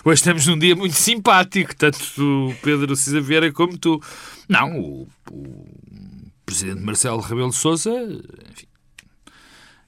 [0.04, 4.00] hoje estamos num dia muito simpático, tanto o Pedro Cisa Vieira como tu.
[4.48, 5.66] Não, o, o
[6.44, 8.66] presidente Marcelo Rebelo de Sousa, enfim,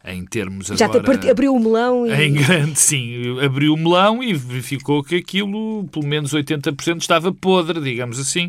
[0.06, 1.20] em termos Já agora...
[1.20, 2.12] Já abriu o melão e...
[2.12, 3.38] Em grande, sim.
[3.44, 8.48] Abriu o melão e verificou que aquilo, pelo menos 80%, estava podre, digamos assim.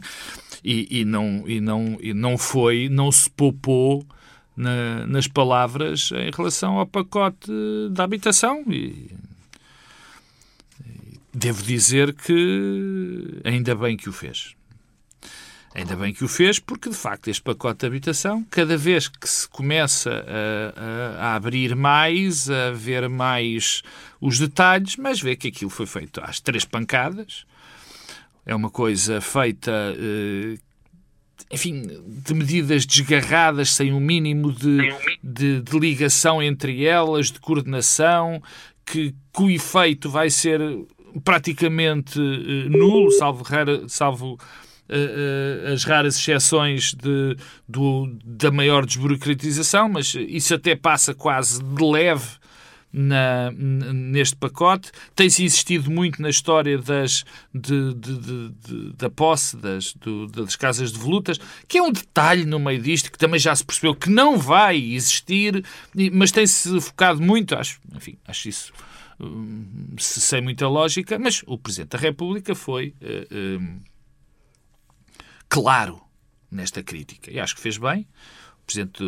[0.64, 4.06] E, e, não, e, não, e não foi, não se poupou
[4.56, 7.52] na, nas palavras em relação ao pacote
[7.92, 8.64] da habitação.
[8.70, 9.10] E,
[11.34, 14.56] devo dizer que ainda bem que o fez.
[15.76, 19.30] Ainda bem que o fez, porque de facto este pacote de habitação, cada vez que
[19.30, 23.84] se começa a, a, a abrir mais, a ver mais
[24.20, 27.46] os detalhes, mas vê que aquilo foi feito às três pancadas.
[28.46, 30.58] É uma coisa feita, eh,
[31.52, 34.78] enfim, de medidas desgarradas, sem o um mínimo de,
[35.22, 38.42] de, de, ligação entre elas, de coordenação,
[38.86, 40.60] que, o efeito vai ser
[41.24, 43.44] praticamente eh, nulo, salvo,
[43.88, 44.40] salvo
[44.90, 47.36] uh, as raras exceções de,
[47.68, 52.38] do, da maior desburocratização, mas isso até passa quase de leve
[52.92, 54.92] na, neste pacote.
[55.16, 57.24] Tem-se insistido muito na história das,
[57.54, 58.20] de, de,
[58.50, 62.82] de, da posse das, do, das casas de volutas, que é um detalhe no meio
[62.82, 65.64] disto que também já se percebeu que não vai existir,
[66.12, 68.74] mas tem-se focado muito, acho, enfim, acho isso
[69.20, 72.94] hum, sem muita lógica, mas o Presidente da República foi.
[73.02, 73.97] Uh, uh,
[75.50, 76.02] claro
[76.52, 77.32] nesta crítica.
[77.32, 78.08] E acho que fez bem.
[78.64, 79.04] O Presidente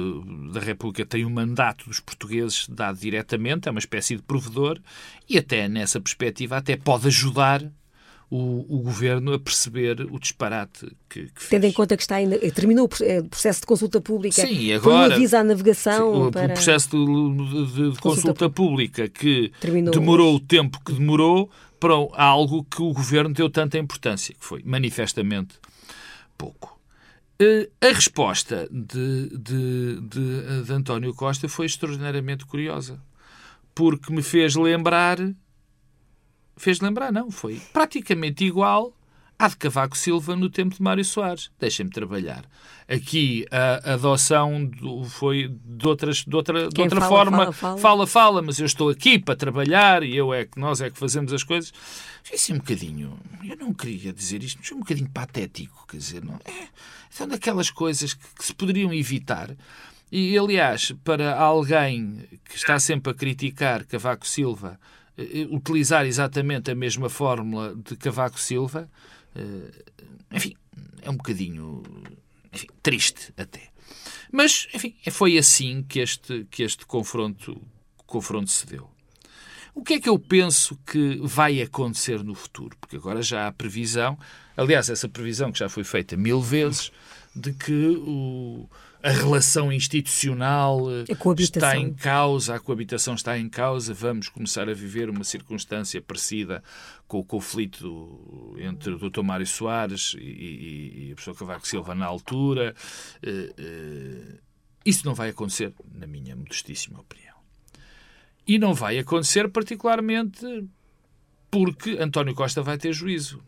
[0.53, 4.79] da República tem um mandato dos portugueses dado diretamente, é uma espécie de provedor,
[5.27, 7.69] e até nessa perspectiva até pode ajudar
[8.29, 11.49] o, o, governo a perceber o disparate que, que fez.
[11.49, 14.81] Tendo em conta que está ainda, terminou o eh, processo de consulta pública, sim, agora,
[14.81, 16.13] foi um aviso à navegação.
[16.13, 16.45] Sim, o, para...
[16.45, 21.49] o processo de, de, de consulta, consulta, pública que terminou demorou o tempo que demorou
[21.79, 25.55] para algo que o governo deu tanta importância, que foi manifestamente
[26.39, 26.79] pouco.
[27.37, 32.99] Eh, a resposta de, de, de, de António Costa foi extraordinariamente curiosa,
[33.75, 35.17] porque me fez lembrar.
[36.55, 38.93] Fez lembrar, não, foi praticamente igual
[39.39, 41.49] há de Cavaco Silva no tempo de Mário Soares.
[41.57, 42.43] Deixem-me trabalhar.
[42.87, 47.37] Aqui a adoção do, foi de, outras, de outra, de outra fala, forma.
[47.37, 47.77] Fala fala.
[47.77, 50.99] fala, fala, mas eu estou aqui para trabalhar e eu é que nós é que
[50.99, 51.71] fazemos as coisas.
[52.33, 53.17] Isso é um bocadinho.
[53.43, 55.87] Eu não queria dizer isto, mas é um bocadinho patético.
[55.87, 56.67] Quer dizer, não é?
[57.09, 59.55] São daquelas coisas que, que se poderiam evitar.
[60.11, 64.79] E, aliás, para alguém que está sempre a criticar Cavaco Silva,
[65.15, 69.18] eh, utilizar exatamente a mesma fórmula de Cavaco Silva, eh,
[70.31, 70.55] enfim,
[71.01, 71.83] é um bocadinho
[72.51, 73.69] enfim, triste até.
[74.31, 77.61] Mas, enfim, foi assim que este, que este confronto,
[78.05, 78.89] confronto se deu.
[79.73, 82.75] O que é que eu penso que vai acontecer no futuro?
[82.79, 84.17] Porque agora já há previsão,
[84.57, 86.91] aliás, essa previsão que já foi feita mil vezes,
[87.35, 88.69] de que o,
[89.01, 90.87] a relação institucional
[91.37, 96.61] está em causa, a coabitação está em causa, vamos começar a viver uma circunstância parecida
[97.07, 99.21] com o conflito entre o Dr.
[99.21, 102.75] Mário Soares e, e, a professor Cavaco Silva na altura.
[103.25, 104.39] Uh, uh,
[104.85, 107.35] isso não vai acontecer, na minha modestíssima opinião.
[108.45, 110.67] E não vai acontecer particularmente
[111.49, 113.41] porque António Costa vai ter juízo.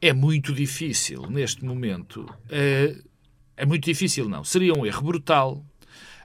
[0.00, 3.11] É muito difícil, neste momento, uh,
[3.56, 4.44] é muito difícil, não.
[4.44, 5.64] Seria um erro brutal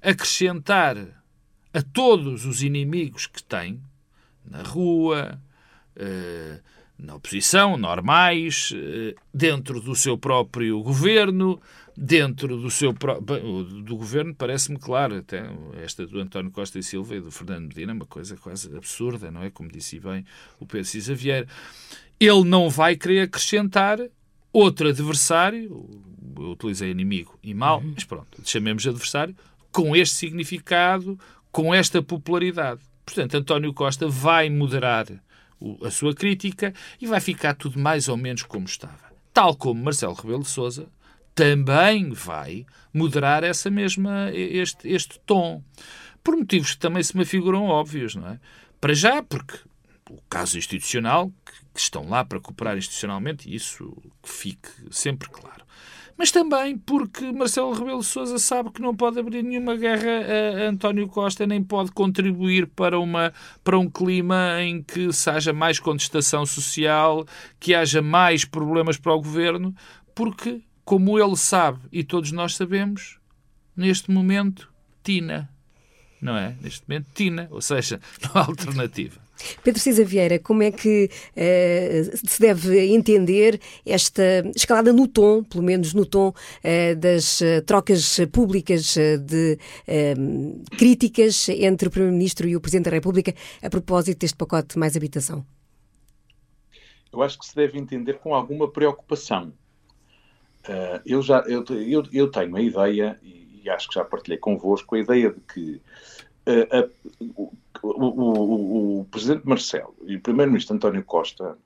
[0.01, 0.97] acrescentar
[1.73, 3.81] a todos os inimigos que tem
[4.45, 5.39] na rua,
[5.95, 6.59] eh,
[6.97, 11.61] na oposição, normais, eh, dentro do seu próprio governo,
[11.95, 15.43] dentro do seu do governo, parece-me claro, até
[15.83, 19.43] esta do António Costa e Silva e do Fernando Medina, uma coisa quase absurda, não
[19.43, 19.49] é?
[19.49, 20.25] Como disse bem
[20.59, 21.47] o Pedro Cisa Vieira.
[22.19, 23.99] Ele não vai querer acrescentar
[24.59, 26.01] outro adversário,
[26.35, 27.91] eu utilizei inimigo e mal, uhum.
[27.93, 29.35] mas pronto, chamemos adversário,
[29.71, 31.19] com este significado,
[31.51, 32.81] com esta popularidade.
[33.05, 35.05] Portanto, António Costa vai moderar
[35.83, 39.11] a sua crítica e vai ficar tudo mais ou menos como estava.
[39.33, 40.87] Tal como Marcelo Rebelo de Sousa
[41.35, 45.61] também vai moderar essa mesma, este, este tom.
[46.23, 48.39] Por motivos que também se me figuram óbvios, não é?
[48.81, 49.59] Para já, porque
[50.09, 51.31] o caso institucional,
[51.77, 55.67] que, estão lá para cooperar institucionalmente, e isso que fique sempre claro
[56.17, 60.09] mas também porque Marcelo Rebelo de Sousa sabe que não pode abrir nenhuma guerra
[60.65, 63.31] a António Costa, nem pode contribuir para, uma,
[63.63, 67.25] para um clima em que se haja mais contestação social,
[67.59, 69.75] que haja mais problemas para o governo,
[70.15, 73.19] porque, como ele sabe e todos nós sabemos,
[73.75, 75.47] neste momento, Tina.
[76.19, 76.55] Não é?
[76.59, 77.47] Neste momento, Tina.
[77.51, 79.26] Ou seja, não há alternativa.
[79.63, 85.63] Pedro Cisa Vieira, como é que uh, se deve entender esta escalada no tom, pelo
[85.63, 89.57] menos no tom, uh, das uh, trocas públicas de
[90.77, 94.95] críticas entre o Primeiro-Ministro e o Presidente da República a propósito deste pacote de mais
[94.95, 95.45] habitação?
[97.11, 99.53] Eu acho que se deve entender com alguma preocupação.
[101.05, 104.99] eu, já, eu, eu, eu tenho a ideia, e, acho que já partilhei convosco, a
[104.99, 105.81] ideia de que
[107.19, 107.51] o,
[107.83, 111.57] o, o, presidente Marcelo e o primeiro-ministro António Costa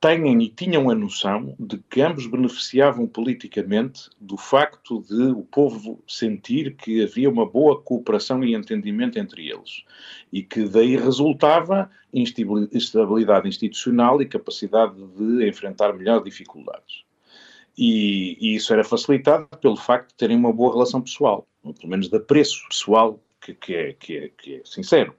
[0.00, 6.00] têm e tinham a noção de que ambos beneficiavam politicamente do facto de o povo
[6.06, 9.84] sentir que havia uma boa cooperação e entendimento entre eles
[10.32, 17.02] e que daí resultava instabilidade institucional e capacidade de enfrentar melhor dificuldades.
[17.76, 22.08] E, e, isso era facilitado pelo facto de terem uma boa relação pessoal, pelo menos
[22.08, 23.20] de apreço pessoal
[23.54, 25.14] que, que, é, que, é, que é sincero.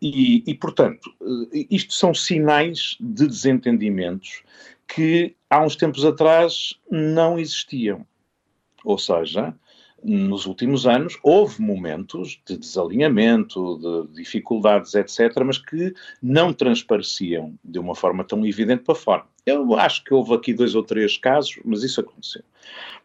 [0.00, 1.10] E, e, portanto,
[1.52, 4.42] eh, isto são sinais de desentendimentos
[4.86, 8.06] que há uns tempos atrás não existiam.
[8.84, 9.54] Ou seja,
[10.02, 17.78] nos últimos anos houve momentos de desalinhamento, de dificuldades, etc., mas que não transpareciam de
[17.78, 19.24] uma forma tão evidente para fora.
[19.44, 22.42] Eu acho que houve aqui dois ou três casos, mas isso aconteceu.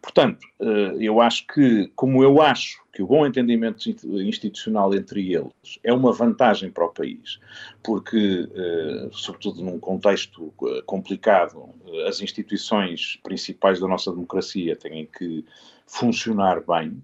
[0.02, 5.80] Portanto, eh, eu acho que, como eu acho que o bom entendimento institucional entre eles
[5.84, 7.40] é uma vantagem para o país,
[7.84, 11.70] porque, eh, sobretudo num contexto eh, complicado,
[12.08, 15.46] as instituições principais da nossa democracia têm que
[15.92, 17.04] funcionar bem,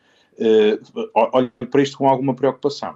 [1.13, 2.95] olho para isto com alguma preocupação.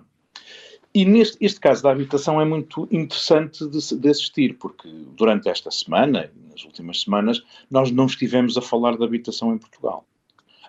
[0.93, 5.71] E neste este caso da habitação é muito interessante de, de, assistir, porque durante esta
[5.71, 10.05] semana, nas últimas semanas, nós não estivemos a falar de habitação em Portugal.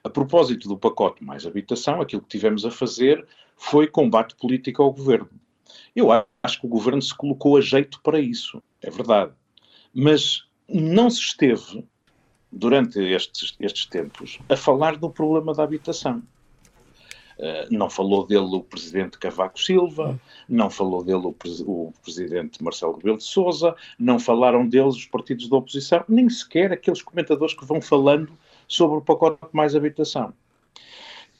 [0.05, 4.93] A propósito do pacote mais habitação, aquilo que tivemos a fazer foi combate político ao
[4.93, 5.31] governo.
[5.95, 6.09] Eu
[6.43, 9.33] acho que o governo se colocou a jeito para isso, é verdade.
[9.93, 11.85] Mas não se esteve,
[12.53, 16.23] durante estes, estes tempos, a falar do problema da habitação.
[17.39, 22.95] Uh, não falou dele o presidente Cavaco Silva, não falou dele o, o, presidente Marcelo
[22.95, 27.65] Rebelo de Sousa, não falaram deles os partidos da oposição, nem sequer aqueles comentadores que
[27.65, 28.31] vão falando
[28.69, 30.33] sobre o pacote mais habitação.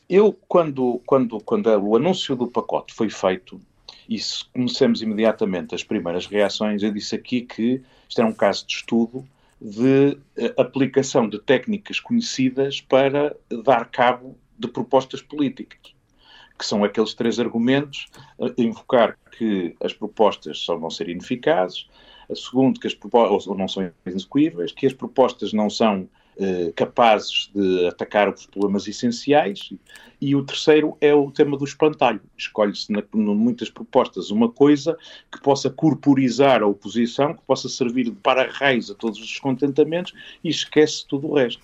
[0.09, 3.61] Eu, quando, quando, quando o anúncio do pacote foi feito,
[4.09, 4.19] e
[4.53, 9.25] começamos imediatamente as primeiras reações, eu disse aqui que isto era um caso de estudo
[9.63, 15.95] de uh, aplicação de técnicas conhecidas para dar cabo de propostas políticas,
[16.59, 21.89] que são aqueles três argumentos: uh, invocar que as propostas só vão ser ineficazes,
[22.35, 26.22] segundo que as propostas ou não são execuíveis, que as propostas não são eh,
[26.75, 29.73] capazes de atacar os problemas essenciais.
[30.21, 32.21] E o terceiro é o tema do espantalho.
[32.39, 34.97] Escolhe-se em muitas propostas uma coisa
[35.31, 40.13] que possa corporizar a oposição, que possa servir de para-raiz a todos os descontentamentos
[40.45, 41.63] e esquece tudo o resto.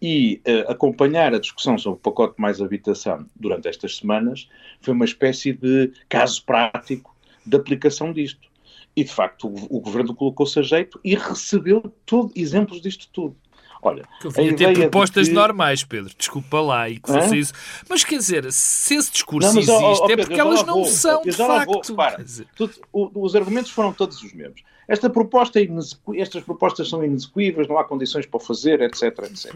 [0.00, 4.48] E uh, acompanhar a discussão sobre o pacote mais habitação durante estas semanas
[4.80, 8.48] foi uma espécie de caso prático de aplicação disto.
[8.96, 13.36] E, de facto, o, o governo colocou-se a jeito e recebeu todo, exemplos disto tudo.
[13.84, 15.34] Olha, que eu vinha ter propostas que...
[15.34, 17.52] normais, Pedro, desculpa lá, e que fosse isso.
[17.88, 20.64] Mas quer dizer, se esse discurso não, mas, existe, oh, oh, Pedro, é porque elas
[20.64, 22.22] não vou, são, de facto.
[22.22, 22.46] Dizer...
[22.92, 24.62] os argumentos foram todos os mesmos.
[24.88, 25.68] Esta proposta é
[26.16, 29.54] estas propostas são inexequíveis, não há condições para fazer, etc, etc.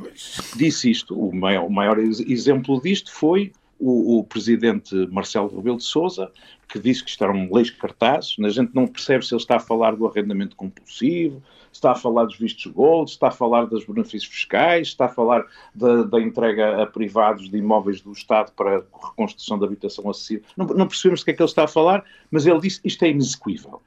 [0.56, 5.84] Disse isto, o maior, o maior exemplo disto foi o, o, presidente Marcelo Rebelo de
[5.84, 6.30] Sousa,
[6.68, 9.96] que disse que eram leis cartazes, a gente não percebe se ele está a falar
[9.96, 14.88] do arrendamento compulsivo, está a falar dos vistos gold, está a falar dos benefícios fiscais,
[14.88, 19.66] está a falar da, da entrega a privados de imóveis do Estado para reconstrução da
[19.66, 20.44] habitação acessível.
[20.56, 23.04] Não, não percebemos do que é que ele está a falar, mas ele disse isto
[23.04, 23.80] é inexequível.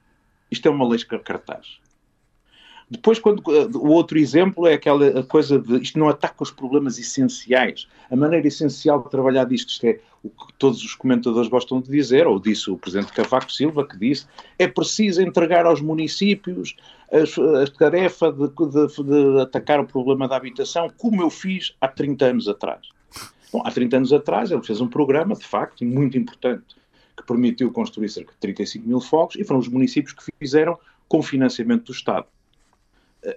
[0.50, 1.80] Isto é uma lei cartaz.
[2.92, 7.88] Depois, quando, o outro exemplo é aquela coisa de isto não ataca os problemas essenciais.
[8.12, 11.90] A maneira essencial de trabalhar disto, isto é o que todos os comentadores gostam de
[11.90, 14.26] dizer, ou disse o Presidente Cavaco Silva, que disse
[14.60, 16.76] é preciso entregar aos municípios
[17.10, 21.88] a, a tarefa de, de, de atacar o problema da habitação, como eu fiz há
[21.88, 22.90] 30 anos atrás.
[23.54, 26.76] Bom, há 30 anos atrás ele fez um programa, de facto, muito importante,
[27.16, 30.78] que permitiu construir cerca de 35 mil fogos, e foram os municípios que fizeram
[31.08, 32.28] com financiamento do Estado.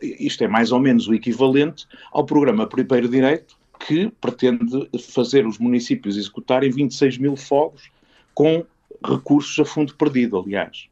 [0.00, 5.58] Isto é mais ou menos o equivalente ao programa Primeiro Direito, que pretende fazer os
[5.58, 7.90] municípios executarem 26 mil fogos
[8.34, 8.64] com
[9.04, 10.88] recursos a fundo perdido, aliás.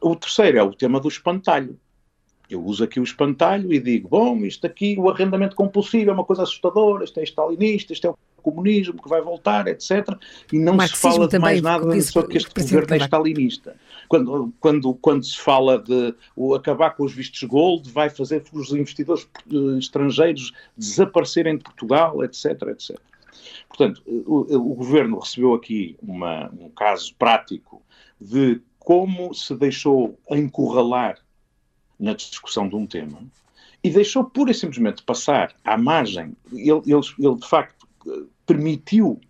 [0.00, 1.78] O terceiro é o tema do espantalho.
[2.48, 6.24] Eu uso aqui o espantalho e digo, bom, isto aqui, o arrendamento compulsivo é uma
[6.24, 10.08] coisa assustadora, isto é stalinista, isto é o comunismo que vai voltar, etc.
[10.52, 13.76] E não se fala de mais nada só que este governo é stalinista
[14.10, 18.72] quando, quando, quando se fala de o acabar com os vistos gold, vai fazer os
[18.72, 22.98] investidores eh, estrangeiros desaparecerem de Portugal, etc, etc.
[23.68, 27.80] Portanto, o, o governo recebeu aqui uma, um caso prático
[28.20, 31.16] de como se deixou encurralar
[31.96, 33.22] na discussão de um tema
[33.84, 36.36] e deixou pura e simplesmente passar à margem.
[36.52, 37.79] Ele, ele, ele de facto
[38.46, 39.20] permitiu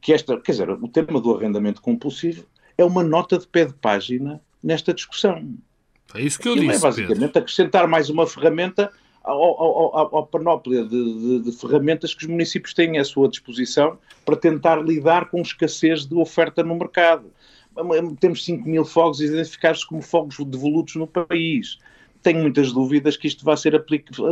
[0.00, 2.44] que esta, quer dizer, o tema do arrendamento compulsivo
[2.76, 5.54] é uma nota de pé de página nesta discussão.
[6.14, 6.84] É isso que eu Aquilo é disse.
[6.84, 7.38] É basicamente Pedro.
[7.38, 8.90] acrescentar mais uma ferramenta
[9.24, 14.82] ao panóplia de, de, de, ferramentas que os municípios têm à sua disposição para tentar
[14.82, 17.30] lidar com escassez de oferta no mercado.
[18.18, 21.78] Temos 5 mil fogos identificados como fogos devolutos no país.
[22.22, 23.84] Tenho muitas dúvidas que isto vai ser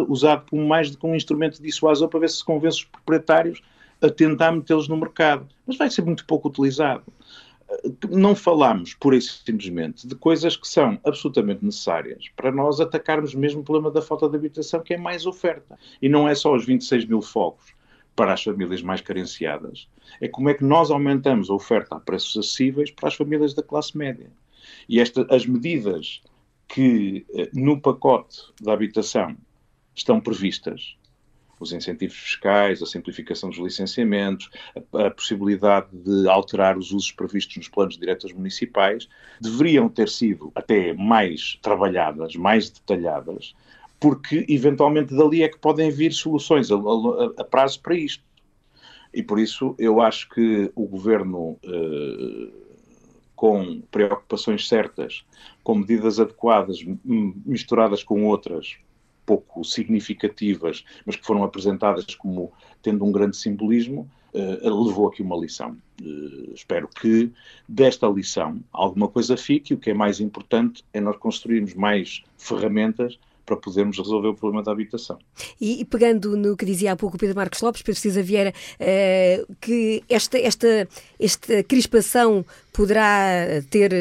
[0.08, 3.62] usado como mais do que um instrumento dissuasor para ver se convence os proprietários
[4.00, 5.46] a tentar metê-los no mercado.
[5.66, 7.04] Mas vai ser muito pouco utilizado
[8.10, 13.60] não falamos, pura e simplesmente, de coisas que são absolutamente necessárias para nós atacarmos mesmo
[13.60, 15.78] o problema da falta de habitação, que é mais oferta.
[16.02, 17.72] E não é só os 26 mil focos
[18.16, 19.88] para as famílias mais carenciadas,
[20.20, 23.62] é como é que nós aumentamos a oferta a preços acessíveis para as famílias da
[23.62, 24.30] classe média.
[24.88, 26.20] E esta, as medidas
[26.72, 29.36] que eh, no pacote da habitação
[29.94, 30.96] estão previstas
[31.58, 34.48] os incentivos fiscais, a simplificação dos licenciamentos,
[34.94, 39.06] a, a, possibilidade de alterar os usos previstos nos planos de diretas municipais,
[39.38, 43.54] deveriam ter sido até mais trabalhadas, mais detalhadas,
[44.00, 48.24] porque eventualmente dali é que podem vir soluções a, a, a prazo para isto.
[49.12, 51.58] E por isso eu acho que o governo.
[51.62, 52.69] Eh,
[53.40, 55.24] com preocupações certas,
[55.64, 58.76] com medidas adequadas, misturadas com outras,
[59.24, 65.38] pouco significativas, mas que foram apresentadas como tendo um grande simbolismo, uh, levou aqui uma
[65.38, 65.74] lição.
[66.02, 67.32] Uh, espero que
[67.66, 69.72] desta lição alguma coisa fique.
[69.72, 73.18] O que é mais importante é nós construirmos mais ferramentas
[73.50, 75.18] para podermos resolver o problema da habitação.
[75.60, 78.54] E, e pegando no que dizia há pouco o Pedro Marcos Lopes, Pedro Cisa Vieira,
[78.54, 80.88] uh, que esta, esta,
[81.18, 83.92] esta crispação poderá ter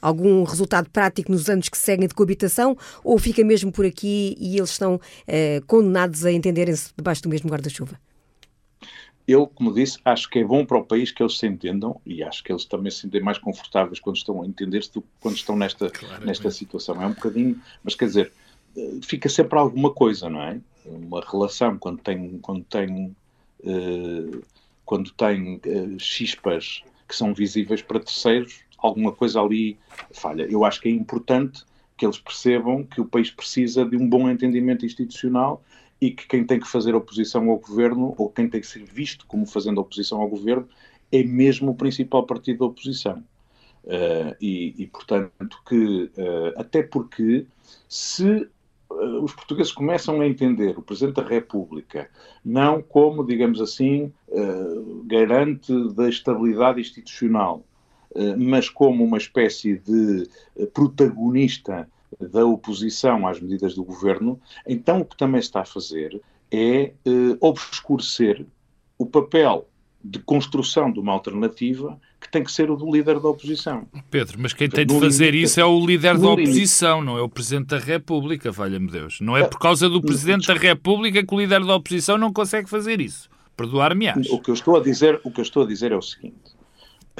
[0.00, 4.56] algum resultado prático nos anos que seguem de coabitação ou fica mesmo por aqui e
[4.56, 7.98] eles estão uh, condenados a entenderem-se debaixo do mesmo guarda-chuva?
[9.26, 12.22] Eu, como disse, acho que é bom para o país que eles se entendam e
[12.22, 15.34] acho que eles também se sentem mais confortáveis quando estão a entender-se do que quando
[15.34, 15.90] estão nesta,
[16.24, 17.02] nesta situação.
[17.02, 18.45] É um bocadinho, mas quer dizer, eh,
[19.02, 20.60] fica sempre alguma coisa, não é?
[20.84, 23.16] Uma relação, quando tem, quando tem,
[23.60, 24.42] uh,
[24.84, 29.78] quando tem uh, chispas que são visíveis para terceiros, alguma coisa ali
[30.12, 30.46] falha.
[30.50, 31.64] Eu acho que é importante
[31.96, 35.62] que eles percebam que o país precisa de um bom entendimento institucional
[36.00, 39.26] e que quem tem que fazer oposição ao governo, ou quem tem que ser visto
[39.26, 40.68] como fazendo oposição ao governo,
[41.10, 43.24] é mesmo o principal partido da oposição.
[43.84, 47.46] Uh, e, e, portanto, que uh, até porque
[47.88, 48.48] se
[49.22, 52.08] os portugueses começam a entender o Presidente da República
[52.44, 54.12] não como, digamos assim,
[55.04, 57.64] garante da estabilidade institucional,
[58.38, 60.28] mas como uma espécie de
[60.72, 61.88] protagonista
[62.20, 66.20] da oposição às medidas do governo, então o que também está a fazer
[66.50, 66.92] é eh,
[67.40, 68.46] obscurecer
[68.98, 69.66] o papel
[70.10, 73.86] de construção de uma alternativa que tem que ser o do líder da oposição.
[74.10, 77.06] Pedro, mas quem tem de fazer limite, isso é o líder da oposição, limite.
[77.06, 79.20] não é o Presidente da República, valha-me Deus.
[79.20, 82.68] Não é por causa do Presidente da República que o líder da oposição não consegue
[82.68, 83.28] fazer isso.
[83.56, 84.28] Perdoar-me-ás.
[84.30, 86.54] O que eu estou a dizer, o que eu estou a dizer é o seguinte: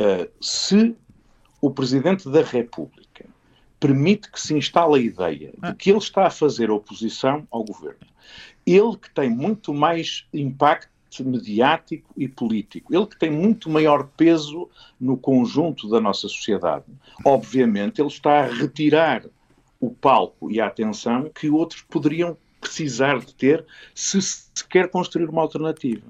[0.01, 0.95] uh, se
[1.61, 3.25] o Presidente da República
[3.81, 8.07] permite que se instale a ideia de que ele está a fazer oposição ao governo.
[8.67, 14.69] Ele que tem muito mais impacto mediático e político, ele que tem muito maior peso
[15.01, 16.85] no conjunto da nossa sociedade.
[17.25, 19.25] Obviamente, ele está a retirar
[19.81, 25.29] o palco e a atenção que outros poderiam precisar de ter se se quer construir
[25.29, 26.03] uma alternativa.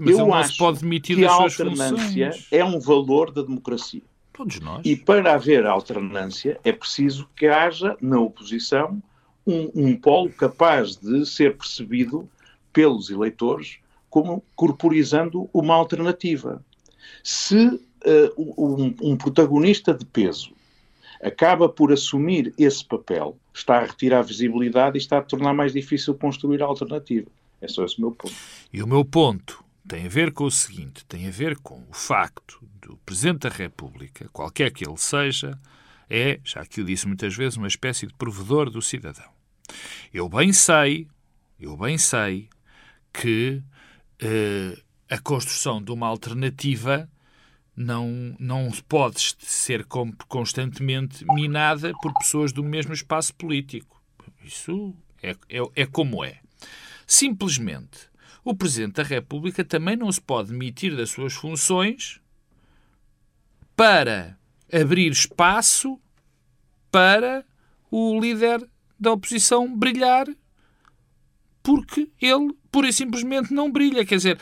[0.00, 2.48] Mas Eu acho pode demitir que a alternância funções.
[2.50, 4.02] é um valor da democracia.
[4.32, 4.82] Todos nós.
[4.84, 9.02] E para haver alternância é preciso que haja na oposição
[9.46, 12.28] um, um polo capaz de ser percebido
[12.72, 13.78] pelos eleitores
[14.14, 16.64] como corporizando uma alternativa.
[17.24, 17.80] Se uh,
[18.56, 20.52] um, um protagonista de peso
[21.20, 26.14] acaba por assumir esse papel, está a retirar visibilidade e está a tornar mais difícil
[26.14, 27.26] construir a alternativa.
[27.60, 28.36] É só esse o meu ponto.
[28.72, 31.92] E o meu ponto tem a ver com o seguinte: tem a ver com o
[31.92, 35.58] facto do Presidente da República, qualquer que ele seja,
[36.08, 39.28] é, já que o disse muitas vezes, uma espécie de provedor do cidadão.
[40.12, 41.08] Eu bem sei,
[41.58, 42.48] eu bem sei
[43.12, 43.60] que
[45.10, 47.08] a construção de uma alternativa
[47.76, 49.84] não, não pode ser
[50.28, 54.00] constantemente minada por pessoas do mesmo espaço político.
[54.44, 56.40] Isso é, é, é como é.
[57.06, 58.08] Simplesmente
[58.44, 62.20] o Presidente da República também não se pode demitir das suas funções
[63.74, 64.38] para
[64.72, 65.98] abrir espaço
[66.90, 67.44] para
[67.90, 68.68] o líder
[68.98, 70.26] da oposição brilhar
[71.64, 74.04] porque ele, pura e simplesmente, não brilha.
[74.04, 74.38] Quer dizer,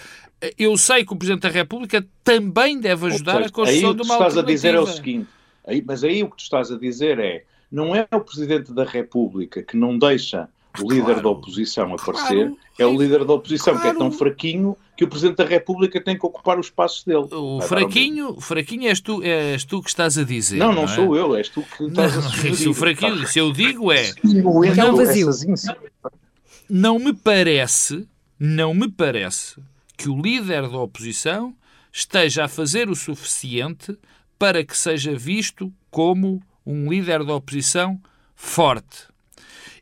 [0.58, 4.20] eu sei que o Presidente da República também deve ajudar a construção de uma alternativa.
[4.26, 5.28] o que tu estás a dizer é o seguinte,
[5.64, 8.84] aí, mas aí o que tu estás a dizer é, não é o Presidente da
[8.84, 10.48] República que não deixa
[10.80, 13.90] o líder claro, da oposição aparecer, claro, é o líder da oposição claro.
[13.90, 17.28] que é tão fraquinho que o Presidente da República tem que ocupar os espaços dele.
[17.30, 20.56] O fraquinho, fraquinho és tu, és tu que estás a dizer.
[20.56, 20.88] Não, não, não é?
[20.88, 22.68] sou eu, és tu que estás não, a sugerir.
[22.68, 24.12] O fraquinho, se eu digo é...
[24.74, 25.28] Não, vazio.
[26.74, 28.08] Não me parece,
[28.38, 29.60] não me parece
[29.94, 31.54] que o líder da oposição
[31.92, 33.94] esteja a fazer o suficiente
[34.38, 38.00] para que seja visto como um líder da oposição
[38.34, 39.06] forte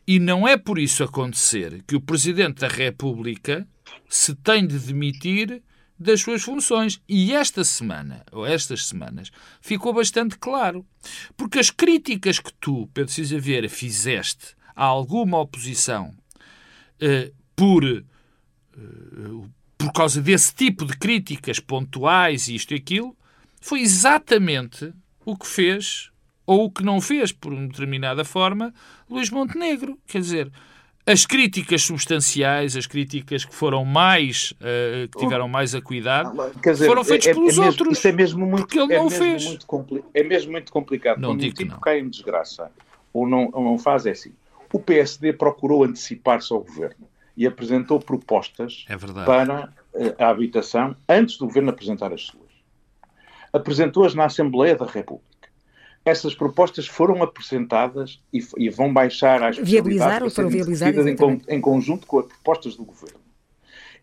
[0.05, 3.65] e não é por isso acontecer que o Presidente da República
[4.09, 5.63] se tem de demitir
[5.97, 6.99] das suas funções.
[7.07, 9.31] E esta semana, ou estas semanas,
[9.61, 10.85] ficou bastante claro.
[11.37, 13.39] Porque as críticas que tu, Pedro Cisa
[13.69, 16.13] fizeste a alguma oposição
[17.55, 18.03] por, eh,
[19.77, 23.15] por causa desse tipo de críticas pontuais, isto e aquilo,
[23.59, 24.93] foi exatamente
[25.25, 26.11] o que fez
[26.45, 28.73] ou o que não fez, por uma determinada forma,
[29.09, 29.97] Luís Montenegro.
[30.07, 30.51] Quer dizer,
[31.05, 36.87] as críticas substanciais, as críticas que foram mais, uh, que tiveram mais a cuidado, dizer,
[36.87, 37.97] foram feitas é, pelos é mesmo, outros.
[37.97, 39.45] Isso é mesmo muito, porque ele é não fez.
[39.45, 41.19] Muito é mesmo muito complicado.
[41.19, 41.79] Não Quando digo um tipo não.
[41.79, 42.71] cai em desgraça
[43.13, 44.33] ou não, ou não faz, é assim.
[44.73, 51.37] O PSD procurou antecipar-se ao governo e apresentou propostas é para uh, a habitação antes
[51.37, 52.51] do governo apresentar as suas.
[53.51, 55.31] Apresentou-as na Assembleia da República
[56.03, 61.15] essas propostas foram apresentadas e, e vão baixar às Viabilizaram, foram viabilizadas em,
[61.47, 63.19] em conjunto com as propostas do governo.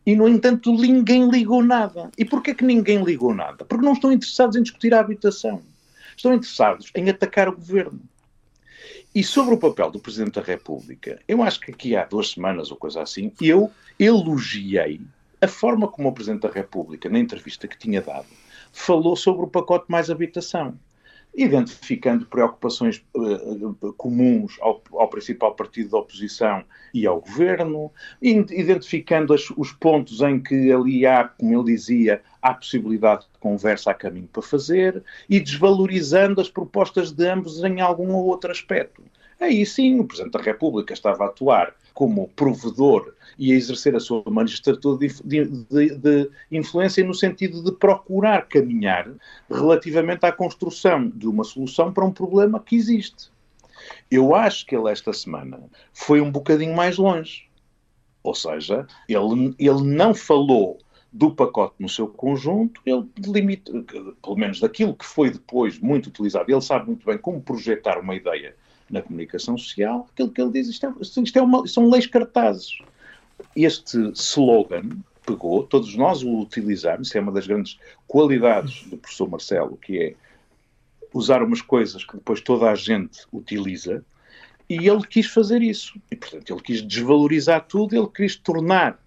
[0.07, 2.11] E, no entanto, ninguém ligou nada.
[2.17, 3.65] E porquê que ninguém ligou nada?
[3.65, 5.61] Porque não estão interessados em discutir a habitação.
[6.17, 8.01] Estão interessados em atacar o governo.
[9.19, 12.71] E sobre o papel do Presidente da República, eu acho que aqui há duas semanas
[12.71, 15.01] ou coisa assim, eu elogiei
[15.41, 18.29] a forma como o Presidente da República, na entrevista que tinha dado,
[18.73, 20.79] falou sobre o pacote mais habitação
[21.35, 29.49] identificando preocupações uh, comuns ao, ao, principal partido da oposição e ao governo, identificando as,
[29.57, 34.29] os pontos em que ali há, como ele dizia, há possibilidade de conversa a caminho
[34.33, 39.03] para fazer e desvalorizando as propostas de ambos em algum ou outro aspecto.
[39.41, 44.01] Aí sim, o Presidente da República estava a atuar como provedor e a exercer a
[44.01, 49.09] sua magistratura de, de, de, influência no sentido de procurar caminhar
[49.49, 53.31] relativamente à construção de uma solução para um problema que existe.
[54.11, 55.61] Eu acho que ele esta semana
[55.93, 57.49] foi um bocadinho mais longe.
[58.23, 60.79] Ou seja, ele, ele não falou
[61.19, 63.73] do pacote no seu conjunto, ele delimita,
[64.23, 68.15] pelo menos daquilo que foi depois muito utilizado, ele sabe muito bem como projetar uma
[68.15, 68.55] ideia
[68.89, 72.79] na comunicação social, aquilo que ele diz, isto, é, isto é uma, são leis cartazes.
[73.57, 74.91] Este slogan
[75.27, 80.15] pegou, todos nós o utilizamos, é uma das grandes qualidades do professor Marcelo, que é
[81.13, 84.05] usar umas coisas que depois toda a gente utiliza,
[84.69, 86.01] e ele quis fazer isso.
[86.13, 89.01] E, portanto, ele quis desvalorizar tudo, ele quis tornar,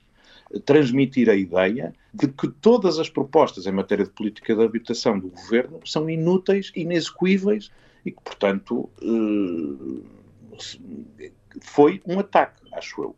[0.59, 5.29] transmitir a ideia de que todas as propostas em matéria de política de habitação do
[5.29, 7.71] governo são inúteis, inexecuíveis
[8.05, 10.01] e que, portanto, eh,
[11.61, 13.15] foi um ataque, acho eu.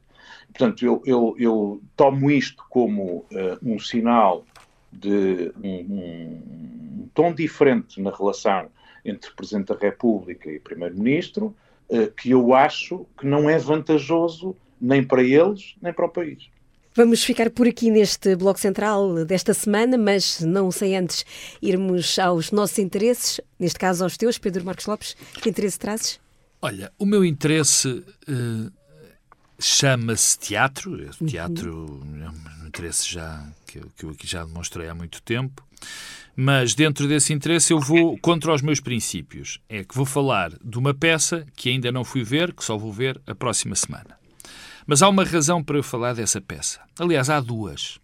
[0.48, 4.46] Portanto, eu, eu, eu tomo isto como uh, um sinal
[4.92, 8.70] de um, um, tom diferente na relação
[9.04, 11.56] entre Presidente da República e Primeiro-Ministro,
[11.90, 16.50] uh, que eu acho que não é vantajoso nem para eles, nem para o país.
[16.96, 21.26] Vamos ficar por aqui neste Bloco Central desta semana, mas não sem antes
[21.60, 25.16] irmos aos nossos interesses, neste caso aos teus, Pedro Marcos Lopes.
[25.42, 26.20] Que interesse trazes?
[26.62, 28.72] Olha, o meu interesse uh,
[29.60, 30.94] chama-se teatro.
[31.20, 32.24] O teatro uhum.
[32.24, 35.66] é um interesse já, que, eu, que eu aqui já demonstrei há muito tempo.
[36.36, 39.60] Mas dentro desse interesse eu vou contra os meus princípios.
[39.68, 42.92] É que vou falar de uma peça que ainda não fui ver, que só vou
[42.92, 44.23] ver a próxima semana.
[44.86, 46.82] Mas há uma razão para eu falar dessa peça.
[47.00, 48.00] Aliás, há duas.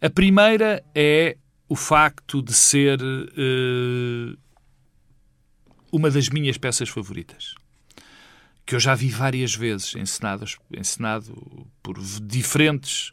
[0.00, 1.36] A primeira é
[1.68, 4.38] o facto de ser uh,
[5.90, 7.54] uma das minhas peças favoritas.
[8.66, 13.12] Que eu já vi várias vezes encenado, encenado por diferentes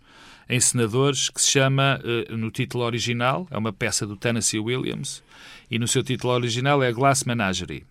[0.50, 5.24] encenadores, que se chama, uh, no título original, é uma peça do Tennessee Williams,
[5.70, 7.86] e no seu título original é Glass Menagerie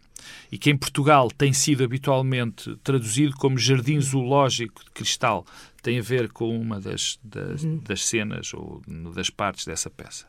[0.50, 5.44] e que em Portugal tem sido habitualmente traduzido como Jardim Zoológico de Cristal,
[5.82, 7.78] tem a ver com uma das, das, uhum.
[7.78, 8.82] das cenas ou
[9.14, 10.26] das partes dessa peça.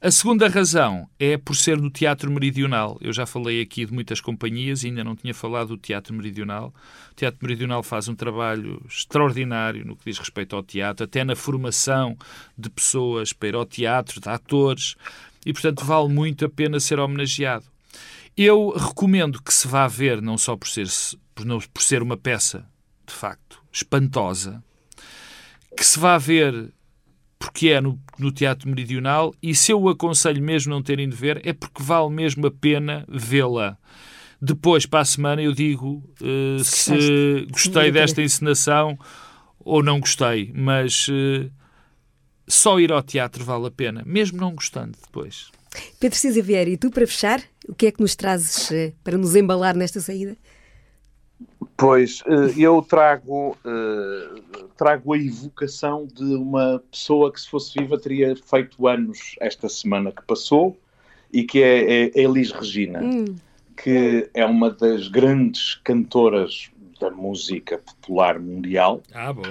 [0.00, 2.96] A segunda razão é por ser no Teatro Meridional.
[3.00, 6.72] Eu já falei aqui de muitas companhias e ainda não tinha falado do Teatro Meridional.
[7.10, 11.34] O Teatro Meridional faz um trabalho extraordinário no que diz respeito ao teatro, até na
[11.34, 12.16] formação
[12.56, 14.94] de pessoas para ir ao teatro, de atores,
[15.44, 17.64] e portanto vale muito a pena ser homenageado.
[18.40, 20.86] Eu recomendo que se vá ver, não só por ser,
[21.34, 22.64] por, não, por ser uma peça,
[23.04, 24.62] de facto, espantosa,
[25.76, 26.72] que se vá ver
[27.36, 31.16] porque é no, no, Teatro Meridional e se eu o aconselho mesmo não terem de
[31.16, 33.76] ver é porque vale mesmo a pena vê-la.
[34.40, 38.96] Depois, para a semana, eu digo uh, se gostei desta encenação
[39.58, 41.50] ou não gostei, mas uh,
[42.46, 45.50] só ir ao teatro vale a pena, mesmo não gostando depois.
[45.98, 49.18] Pedro Cisa Vieira, e tu para fechar, o que é que nos trazes eh, para
[49.18, 50.36] nos embalar nesta saída?
[51.76, 54.40] Pois, eh, eu trago, eh,
[54.76, 60.10] trago a evocação de uma pessoa que, se fosse viva, teria feito anos esta semana
[60.10, 60.76] que passou
[61.32, 63.36] e que é, é Elis Regina, hum.
[63.76, 69.02] que é uma das grandes cantoras da música popular mundial.
[69.12, 69.42] Ah, bom.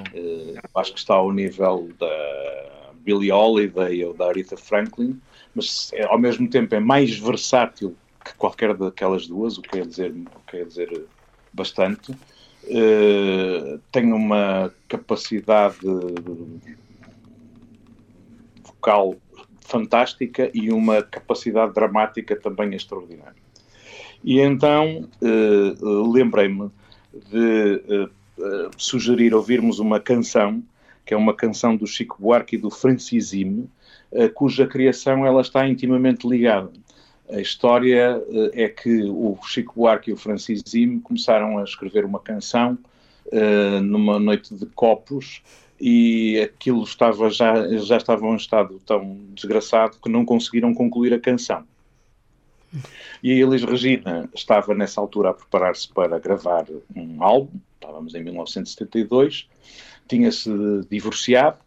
[0.76, 5.18] acho que está ao nível da Billie Holiday ou da Aretha Franklin
[5.58, 7.96] mas ao mesmo tempo é mais versátil
[8.28, 11.06] que qualquer daquelas duas, o que quer dizer, o que quer dizer
[11.54, 12.12] bastante.
[12.64, 15.80] Uh, tem uma capacidade
[18.64, 19.16] vocal
[19.62, 23.42] fantástica e uma capacidade dramática também extraordinária.
[24.24, 26.70] E então uh, lembrei-me
[27.32, 30.62] de uh, sugerir ouvirmos uma canção,
[31.06, 33.70] que é uma canção do Chico Buarque e do Francisime,
[34.36, 36.72] cuja criação ela está intimamente ligada.
[37.30, 42.06] A história uh, é que o Chico Buarque e o Francis Zime começaram a escrever
[42.06, 42.78] uma canção
[43.26, 45.42] uh, numa noite de copos
[45.80, 51.14] e aquilo estava já, já estava em um estado tão desgraçado que não conseguiram concluir
[51.14, 51.66] a canção.
[53.24, 56.66] E a Elis Regina estava nessa altura a preparar-se para gravar
[56.96, 59.48] um álbum, estávamos em 1972,
[60.08, 60.50] tinha-se
[60.90, 61.58] divorciado,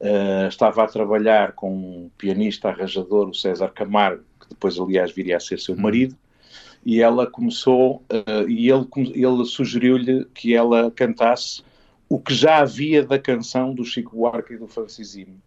[0.00, 5.40] uh, estava a trabalhar com um pianista arranjador, o César Camargo, depois, aliás, viria a
[5.40, 6.16] ser seu marido,
[6.84, 11.62] e ela começou, uh, e ele, ele sugeriu-lhe que ela cantasse
[12.08, 15.40] o que já havia da canção do Chico Buarque e do Francisimo.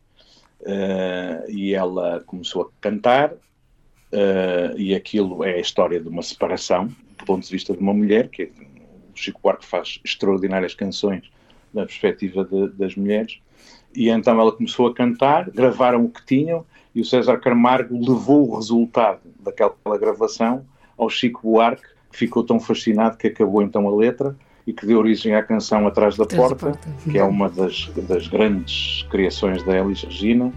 [0.61, 6.87] Uh, e ela começou a cantar, uh, e aquilo é a história de uma separação,
[7.17, 11.29] do ponto de vista de uma mulher, que o Chico Buarque faz extraordinárias canções
[11.73, 13.39] na perspectiva de, das mulheres,
[13.93, 16.65] e então ela começou a cantar, gravaram o que tinham,
[16.95, 20.65] e o César Camargo levou o resultado daquela gravação
[20.97, 24.33] ao Chico Buarque, que ficou tão fascinado que acabou então a letra,
[24.65, 26.89] e que deu origem à canção Atrás da Porta, porta.
[27.11, 30.51] que é uma das, das grandes criações da Elis Regina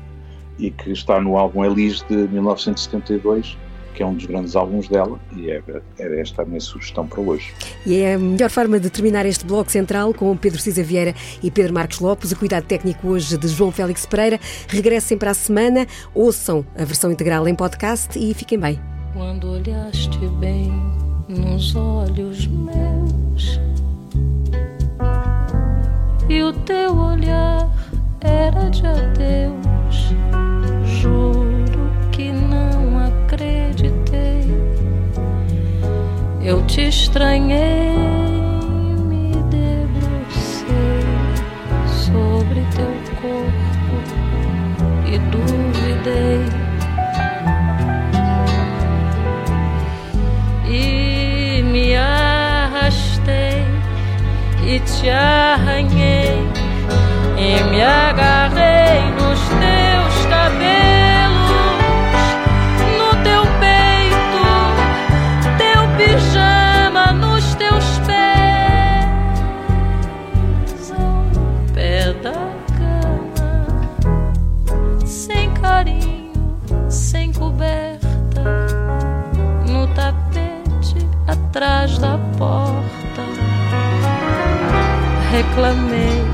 [0.59, 3.59] e que está no álbum Elis de 1972
[3.99, 7.21] que é um dos grandes álbuns dela, e era, era, esta a minha sugestão para
[7.21, 7.53] hoje.
[7.85, 11.51] E é a melhor forma de terminar este bloco central com Pedro Cisa Vieira e
[11.51, 14.39] Pedro Marcos Lopes, o cuidado técnico hoje de João Félix Pereira.
[14.69, 15.85] Regressem para a semana,
[16.15, 18.79] ouçam a versão integral em podcast e fiquem bem.
[19.15, 20.73] Quando olhaste bem
[21.29, 23.61] nos olhos meus
[26.29, 27.69] e o teu olhar
[28.21, 30.15] era de adeus.
[30.85, 31.38] Juro
[36.49, 37.93] Eu te estranhei,
[39.07, 41.05] me debrucei
[41.87, 42.91] sobre teu
[43.21, 43.97] corpo
[45.07, 46.47] e duvidei.
[50.71, 53.67] E me arrastei
[54.67, 56.49] e te arranhei
[57.37, 59.18] e me agarrei
[81.59, 83.25] atrás da porta.
[85.33, 86.28] Reclamei